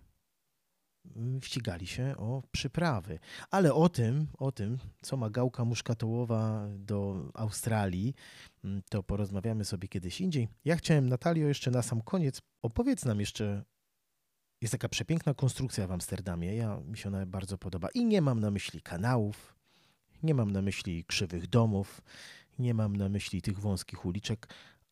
[1.43, 3.19] ścigali się o przyprawy.
[3.51, 8.15] Ale o tym, o tym, co ma gałka muszkatołowa do Australii,
[8.63, 10.47] mm, to porozmawiamy sobie kiedyś indziej.
[10.65, 13.63] Ja chciałem, Natalio, jeszcze na sam koniec, opowiedz nam jeszcze,
[14.61, 18.39] jest taka przepiękna konstrukcja w Amsterdamie, ja, mi się ona bardzo podoba i nie mam
[18.39, 19.55] na myśli kanałów,
[20.23, 22.01] nie mam na myśli krzywych domów,
[22.59, 24.47] nie mam na myśli tych wąskich uliczek,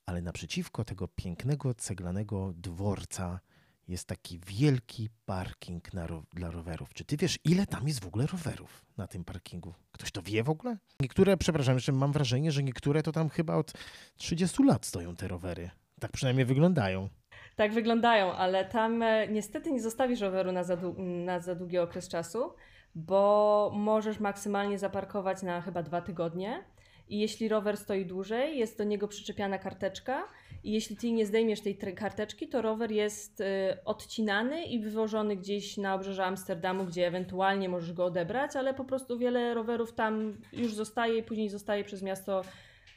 [0.05, 3.39] ale naprzeciwko tego pięknego ceglanego dworca
[3.87, 6.93] jest taki wielki parking ro dla rowerów.
[6.93, 9.73] Czy ty wiesz, ile tam jest w ogóle rowerów na tym parkingu?
[9.91, 10.77] Ktoś to wie w ogóle?
[11.01, 13.73] Niektóre, przepraszam, jeszcze mam wrażenie, że niektóre to tam chyba od
[14.17, 15.69] 30 lat stoją te rowery.
[15.99, 17.09] Tak przynajmniej wyglądają.
[17.55, 22.09] Tak wyglądają, ale tam e, niestety nie zostawisz roweru na za, na za długi okres
[22.09, 22.53] czasu,
[22.95, 26.63] bo możesz maksymalnie zaparkować na chyba dwa tygodnie.
[27.09, 30.23] I jeśli rower stoi dłużej, jest do niego przyczepiana karteczka
[30.67, 33.45] i jeśli ty nie zdejmiesz tej karteczki, to rower jest y,
[33.85, 39.17] odcinany i wywożony gdzieś na obrzeże Amsterdamu, gdzie ewentualnie możesz go odebrać, ale po prostu
[39.17, 42.41] wiele rowerów tam już zostaje i później zostaje przez miasto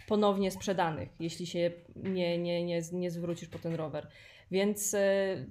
[0.09, 4.09] ponownie sprzedanych, jeśli się nie, nie, nie, nie zwrócisz po ten rower.
[4.51, 4.99] Więc y,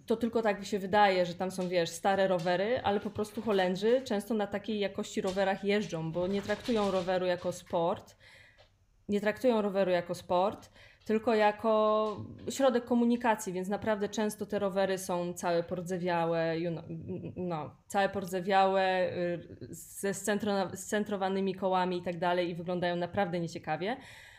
[0.06, 4.02] to tylko tak się wydaje, że tam są, wiesz, stare rowery, ale po prostu Holendrzy
[4.02, 8.16] często na takiej jakości rowerach jeżdżą, bo nie traktują roweru jako sport,
[9.10, 10.70] nie traktują roweru jako sport,
[11.10, 16.86] tylko jako środek komunikacji, więc naprawdę często te rowery są całe pordzewiałe, you know,
[17.36, 20.14] no, całe pordzewiałe, y, ze
[20.76, 23.98] scentrowanymi kołami i tak dalej i wyglądają naprawdę nieciekawie.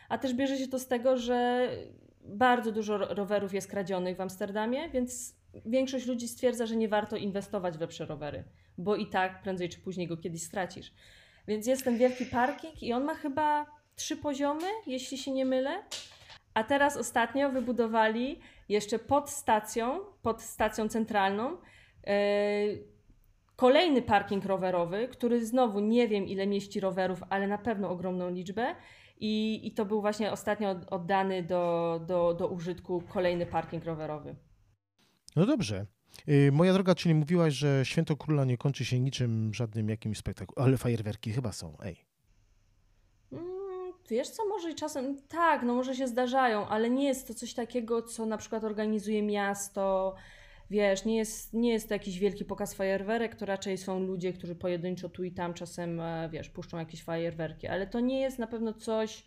[0.08, 1.68] A też bierze się to z tego, że
[2.24, 7.78] bardzo dużo rowerów jest kradzionych w Amsterdamie, więc większość ludzi stwierdza, że nie warto inwestować
[7.78, 8.44] w lepsze rowery,
[8.78, 10.92] bo i tak prędzej czy później go kiedyś stracisz.
[11.48, 13.66] Więc jest ten wielki parking i on ma chyba
[13.96, 15.82] trzy poziomy, jeśli się nie mylę.
[16.61, 21.56] A teraz ostatnio wybudowali jeszcze pod stacją, pod stacją centralną,
[22.06, 22.12] yy,
[23.56, 28.74] Kolejny parking rowerowy, który znowu nie wiem ile mieści rowerów, ale na pewno ogromną liczbę.
[29.18, 34.36] I, i to był właśnie ostatnio oddany do, do, do użytku kolejny parking rowerowy.
[35.36, 35.86] No dobrze.
[36.28, 40.66] Y, moja droga, czyli mówiłaś, że Święto Króla nie kończy się niczym, żadnym jakimś spektaklem,
[40.66, 42.09] ale fajerwerki chyba są, ej.
[44.11, 47.54] Wiesz co, może i czasem, tak, no może się zdarzają, ale nie jest to coś
[47.54, 50.14] takiego, co na przykład organizuje miasto,
[50.70, 54.54] wiesz, nie jest, nie jest to jakiś wielki pokaz fajerwerek, to raczej są ludzie, którzy
[54.54, 58.46] pojedynczo tu i tam czasem, e, wiesz, puszczą jakieś fajerwerki, ale to nie jest na
[58.46, 59.24] pewno coś,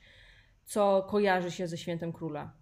[0.65, 2.53] co kojarzy się ze Świętem Króla.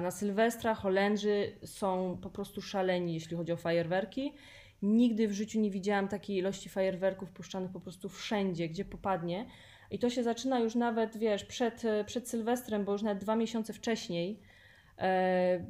[0.00, 4.34] Na Sylwestra Holendrzy są po prostu szaleni, jeśli chodzi o fajerwerki.
[4.82, 9.46] Nigdy w życiu nie widziałam takiej ilości fajerwerków puszczanych po prostu wszędzie, gdzie popadnie.
[9.90, 13.72] I to się zaczyna już nawet, wiesz, przed, przed Sylwestrem, bo już nawet dwa miesiące
[13.72, 14.40] wcześniej.
[14.98, 15.66] E,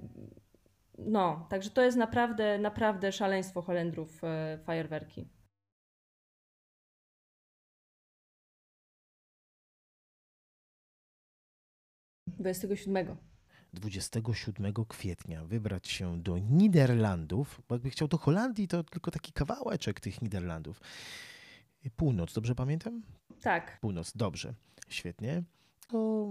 [0.99, 5.29] no, także to jest naprawdę, naprawdę szaleństwo Holendrów, e, fajerwerki.
[12.27, 13.17] 27.
[13.73, 20.01] 27 kwietnia wybrać się do Niderlandów, bo jakby chciał do Holandii, to tylko taki kawałeczek
[20.01, 20.81] tych Niderlandów.
[21.97, 23.03] Północ, dobrze pamiętam?
[23.43, 23.81] Tak.
[23.81, 24.55] Północ, dobrze,
[24.89, 25.43] świetnie.
[25.89, 26.27] To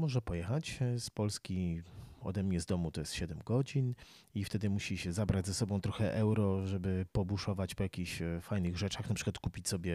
[0.00, 1.82] może pojechać z Polski
[2.20, 3.94] ode mnie z domu to jest 7 godzin
[4.34, 8.78] i wtedy musi się zabrać ze sobą trochę euro, żeby pobuszować po jakichś e, fajnych
[8.78, 9.94] rzeczach, na przykład kupić sobie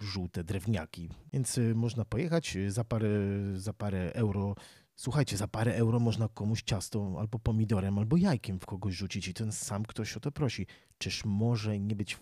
[0.00, 1.08] żółte drewniaki.
[1.32, 3.08] Więc e, można pojechać za parę,
[3.54, 4.54] za parę euro
[4.96, 9.34] Słuchajcie, za parę euro można komuś ciasto albo pomidorem, albo jajkiem w kogoś rzucić i
[9.34, 10.66] ten sam ktoś o to prosi.
[10.98, 12.18] Czyż może nie być...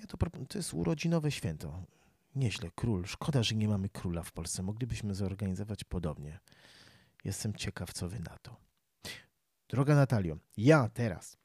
[0.00, 0.16] Ja to,
[0.48, 1.82] to jest urodzinowe święto.
[2.34, 3.06] Nieźle, król.
[3.06, 4.62] Szkoda, że nie mamy króla w Polsce.
[4.62, 6.40] Moglibyśmy zorganizować podobnie.
[7.24, 8.56] Jestem ciekaw, co wy na to.
[9.68, 11.36] Droga Natalio, ja teraz.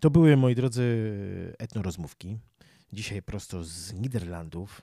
[0.00, 2.38] To były, moi drodzy, etnorozmówki.
[2.92, 4.82] Dzisiaj prosto z Niderlandów.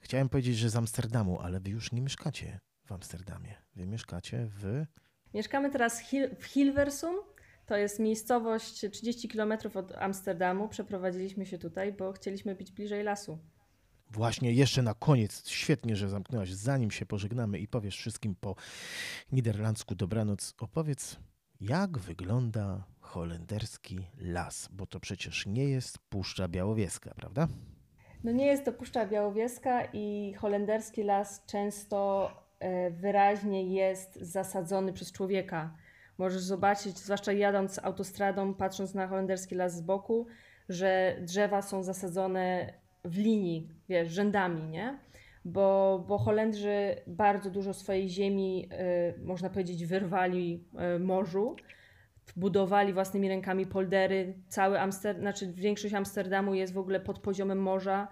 [0.00, 3.54] Chciałem powiedzieć, że z Amsterdamu, ale wy już nie mieszkacie w Amsterdamie.
[3.76, 4.84] Wy mieszkacie w...
[5.34, 6.02] Mieszkamy teraz
[6.38, 7.16] w Hilversum.
[7.66, 10.68] To jest miejscowość 30 km od Amsterdamu.
[10.68, 13.38] Przeprowadziliśmy się tutaj, bo chcieliśmy być bliżej lasu.
[14.10, 18.54] Właśnie jeszcze na koniec, świetnie, że zamknęłaś, zanim się pożegnamy i powiesz wszystkim po
[19.32, 21.16] niderlandzku dobranoc, opowiedz,
[21.60, 27.48] jak wygląda holenderski las, bo to przecież nie jest Puszcza Białowieska, prawda?
[28.24, 32.30] No nie jest to Puszcza Białowieska i holenderski las często
[32.60, 35.74] E, wyraźnie jest zasadzony przez człowieka.
[36.18, 40.26] Możesz zobaczyć, zwłaszcza jadąc autostradą, patrząc na holenderski las z boku,
[40.68, 42.72] że drzewa są zasadzone
[43.04, 44.98] w linii, wiesz, rzędami, nie?
[45.44, 48.68] Bo, bo Holendrzy bardzo dużo swojej ziemi,
[49.18, 50.64] y, można powiedzieć, wyrwali
[50.96, 51.56] y, morzu,
[52.36, 54.34] budowali własnymi rękami poldery.
[54.48, 58.08] Cały Amster, znaczy większość Amsterdamu jest w ogóle pod poziomem morza.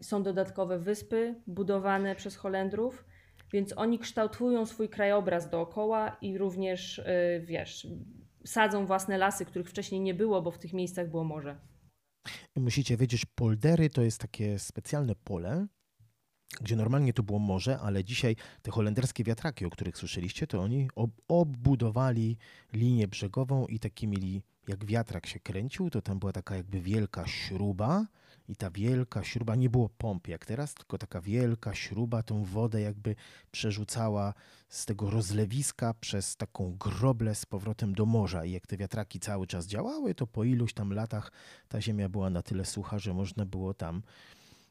[0.00, 3.04] Y, są dodatkowe wyspy budowane przez Holendrów.
[3.52, 7.04] Więc oni kształtują swój krajobraz dookoła i również, y,
[7.44, 7.86] wiesz,
[8.44, 11.56] sadzą własne lasy, których wcześniej nie było, bo w tych miejscach było morze.
[12.56, 15.66] Musicie wiedzieć, poldery to jest takie specjalne pole,
[16.60, 20.88] gdzie normalnie to było morze, ale dzisiaj te holenderskie wiatraki, o których słyszeliście, to oni
[20.94, 22.36] ob obudowali
[22.72, 27.26] linię brzegową i taki mieli, jak wiatrak się kręcił, to tam była taka jakby wielka
[27.26, 28.06] śruba
[28.50, 32.80] i ta wielka śruba, nie było pomp jak teraz, tylko taka wielka śruba tą wodę
[32.80, 33.16] jakby
[33.50, 34.34] przerzucała
[34.68, 38.44] z tego rozlewiska przez taką groblę z powrotem do morza.
[38.44, 41.32] I jak te wiatraki cały czas działały, to po iluś tam latach
[41.68, 44.02] ta ziemia była na tyle sucha, że można było tam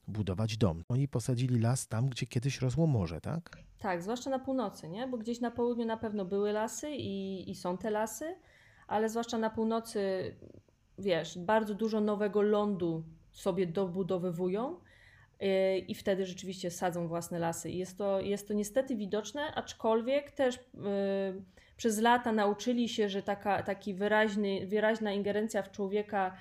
[0.08, 0.84] budować dom.
[0.90, 3.58] Oni posadzili las tam, gdzie kiedyś rosło morze, tak?
[3.80, 5.08] Tak, zwłaszcza na północy, nie?
[5.08, 8.36] Bo gdzieś na południu na pewno były lasy i, i są te lasy,
[8.88, 10.00] ale zwłaszcza na północy,
[10.98, 14.76] wiesz, bardzo dużo nowego lądu sobie dobudowywują
[15.42, 17.72] y, i wtedy rzeczywiście sadzą własne lasy.
[17.72, 20.60] Jest to, jest to niestety widoczne, aczkolwiek też y,
[21.78, 26.38] przez lata nauczyli się, że taka taki wyraźny, wyraźna ingerencja w człowieka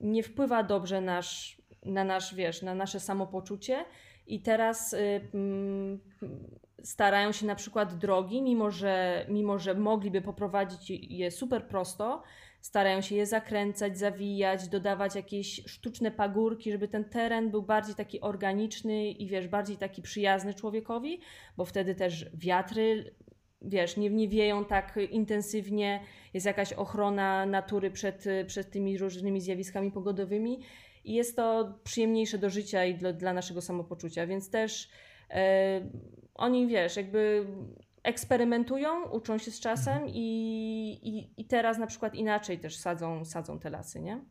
[0.00, 3.84] nie wpływa dobrze nasz, na nasz, wiesz, na nasze samopoczucie
[4.26, 6.00] i teraz y, mm,
[6.82, 12.22] starają się na przykład drogi, mimo że, mimo że mogliby poprowadzić je super prosto,
[12.66, 18.20] starają się je zakręcać, zawijać, dodawać jakieś sztuczne pagórki, żeby ten teren był bardziej taki
[18.20, 21.20] organiczny i wiesz, bardziej taki przyjazny człowiekowi,
[21.56, 23.14] bo wtedy też wiatry
[23.62, 26.00] wiesz, nie, nie wieją tak intensywnie,
[26.34, 30.60] jest jakaś ochrona natury przed, przed tymi różnymi zjawiskami pogodowymi
[31.04, 34.88] i jest to przyjemniejsze do życia i dla, dla naszego samopoczucia, więc też
[35.30, 35.80] e,
[36.34, 37.46] oni, wiesz, jakby
[38.06, 40.20] eksperymentują, uczą się z czasem i,
[41.02, 44.24] i, i teraz na przykład inaczej też sadzą, sadzą te lasy, nie?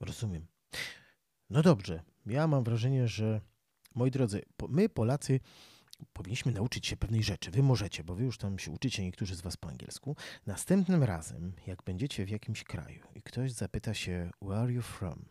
[0.00, 0.46] Rozumiem.
[1.50, 3.40] No dobrze, ja mam wrażenie, że
[3.94, 5.40] moi drodzy, my Polacy
[6.12, 7.50] powinniśmy nauczyć się pewnej rzeczy.
[7.50, 10.16] Wy możecie, bo wy już tam się uczycie, niektórzy z was po angielsku.
[10.46, 15.24] Następnym razem, jak będziecie w jakimś kraju i ktoś zapyta się, where are you from?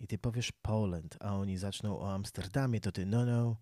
[0.00, 3.56] I ty powiesz Poland, a oni zaczną o Amsterdamie, to ty, no, no,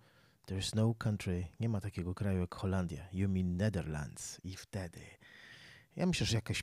[0.49, 3.09] there's no country, nie ma takiego kraju jak Holandia.
[3.12, 4.40] You mean Netherlands.
[4.44, 5.01] I wtedy,
[5.96, 6.62] ja myślę, że jakaś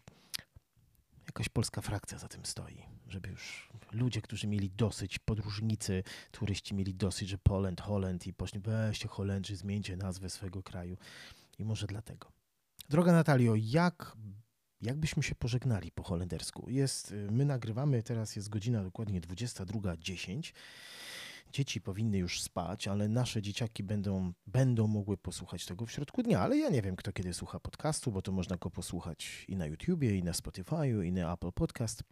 [1.25, 6.93] jakaś polska frakcja za tym stoi, żeby już ludzie, którzy mieli dosyć, podróżnicy, turyści mieli
[6.93, 10.97] dosyć, że Poland, Holland i poszli, weźcie Holendrzy, zmieńcie nazwę swojego kraju.
[11.59, 12.31] I może dlatego.
[12.89, 14.17] Droga Natalio, jak,
[14.81, 16.69] jak byśmy się pożegnali po holendersku?
[16.69, 20.53] Jest, my nagrywamy, teraz jest godzina dokładnie 22.10
[21.55, 26.39] dzieci powinny już spać, ale nasze dzieciaki będą, będą mogły posłuchać tego w środku dnia.
[26.39, 29.65] Ale ja nie wiem, kto kiedy słucha podcastu, bo to można go posłuchać i na
[29.65, 32.03] YouTubie, i na Spotify'u, i na Apple Podcast.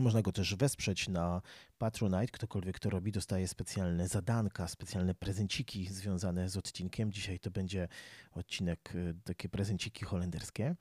[0.00, 1.42] Można go też wesprzeć na
[1.78, 2.26] Patronite.
[2.26, 7.12] Ktokolwiek to robi, dostaje specjalne zadanka, specjalne prezenciki związane z odcinkiem.
[7.12, 7.88] Dzisiaj to będzie
[8.32, 10.76] odcinek, y, takie prezenciki holenderskie.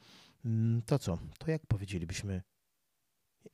[0.46, 1.18] Mm, to co?
[1.38, 2.42] To jak powiedzielibyśmy?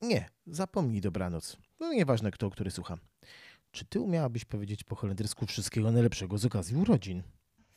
[0.02, 1.56] Nie, zapomnij dobranoc.
[1.80, 2.98] No nieważne kto, który słucha.
[3.72, 7.22] Czy ty umiałabyś powiedzieć po holendersku wszystkiego najlepszego z okazji urodzin?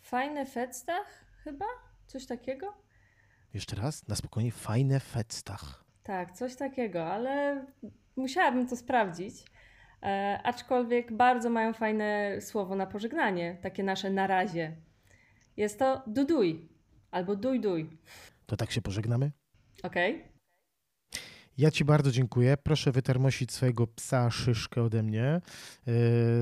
[0.01, 1.65] Fajne festach chyba?
[2.07, 2.73] Coś takiego?
[3.53, 5.85] Jeszcze raz, na spokojnie, fajne festach.
[6.03, 7.65] Tak, coś takiego, ale
[8.15, 9.33] musiałabym to sprawdzić.
[10.03, 14.75] E, aczkolwiek bardzo mają fajne słowo na pożegnanie, takie nasze na razie.
[15.57, 16.69] Jest to duduj
[17.11, 17.89] albo duj duj.
[18.45, 19.31] To tak się pożegnamy?
[19.83, 20.15] Okej.
[20.15, 20.34] Okay.
[21.57, 22.57] Ja Ci bardzo dziękuję.
[22.57, 25.41] Proszę wytermosić swojego psa Szyszkę ode mnie.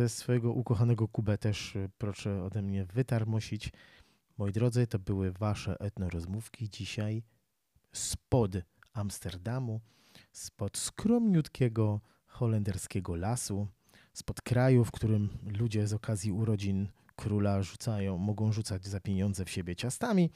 [0.02, 3.72] Yy, swojego ukochanego Kubę też yy, proszę ode mnie wytarmosić.
[4.38, 7.24] Moi drodzy, to były Wasze etnorozmówki dzisiaj
[7.92, 8.52] spod
[8.94, 9.82] Amsterdamu,
[10.32, 13.68] spod skromniutkiego holenderskiego lasu,
[14.14, 19.50] spod kraju, w którym ludzie z okazji urodzin króla rzucają, mogą rzucać za pieniądze w
[19.50, 20.30] siebie ciastami,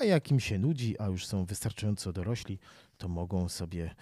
[0.00, 2.58] a jak im się nudzi, a już są wystarczająco dorośli,
[2.98, 3.94] to mogą sobie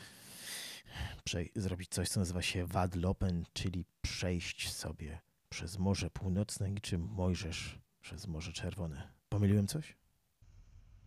[1.57, 8.27] zrobić coś, co nazywa się Wadlopen, czyli przejść sobie przez Morze Północne, niczym Mojżesz przez
[8.27, 9.09] Morze Czerwone.
[9.29, 9.97] Pomyliłem coś?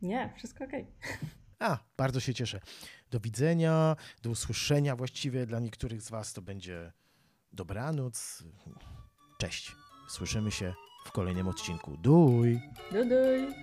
[0.02, 0.66] Nie, wszystko.
[0.66, 0.86] Okay.
[1.60, 2.60] A, bardzo się cieszę.
[3.12, 5.46] Do widzenia, do usłyszenia właściwie.
[5.46, 6.92] Dla niektórych z Was to będzie
[7.52, 8.44] dobranoc.
[9.38, 9.76] Cześć.
[10.10, 10.74] Słyszymy się
[11.06, 11.98] w kolejnym odcinku.
[11.98, 12.60] Duj!
[12.92, 13.56] Duj!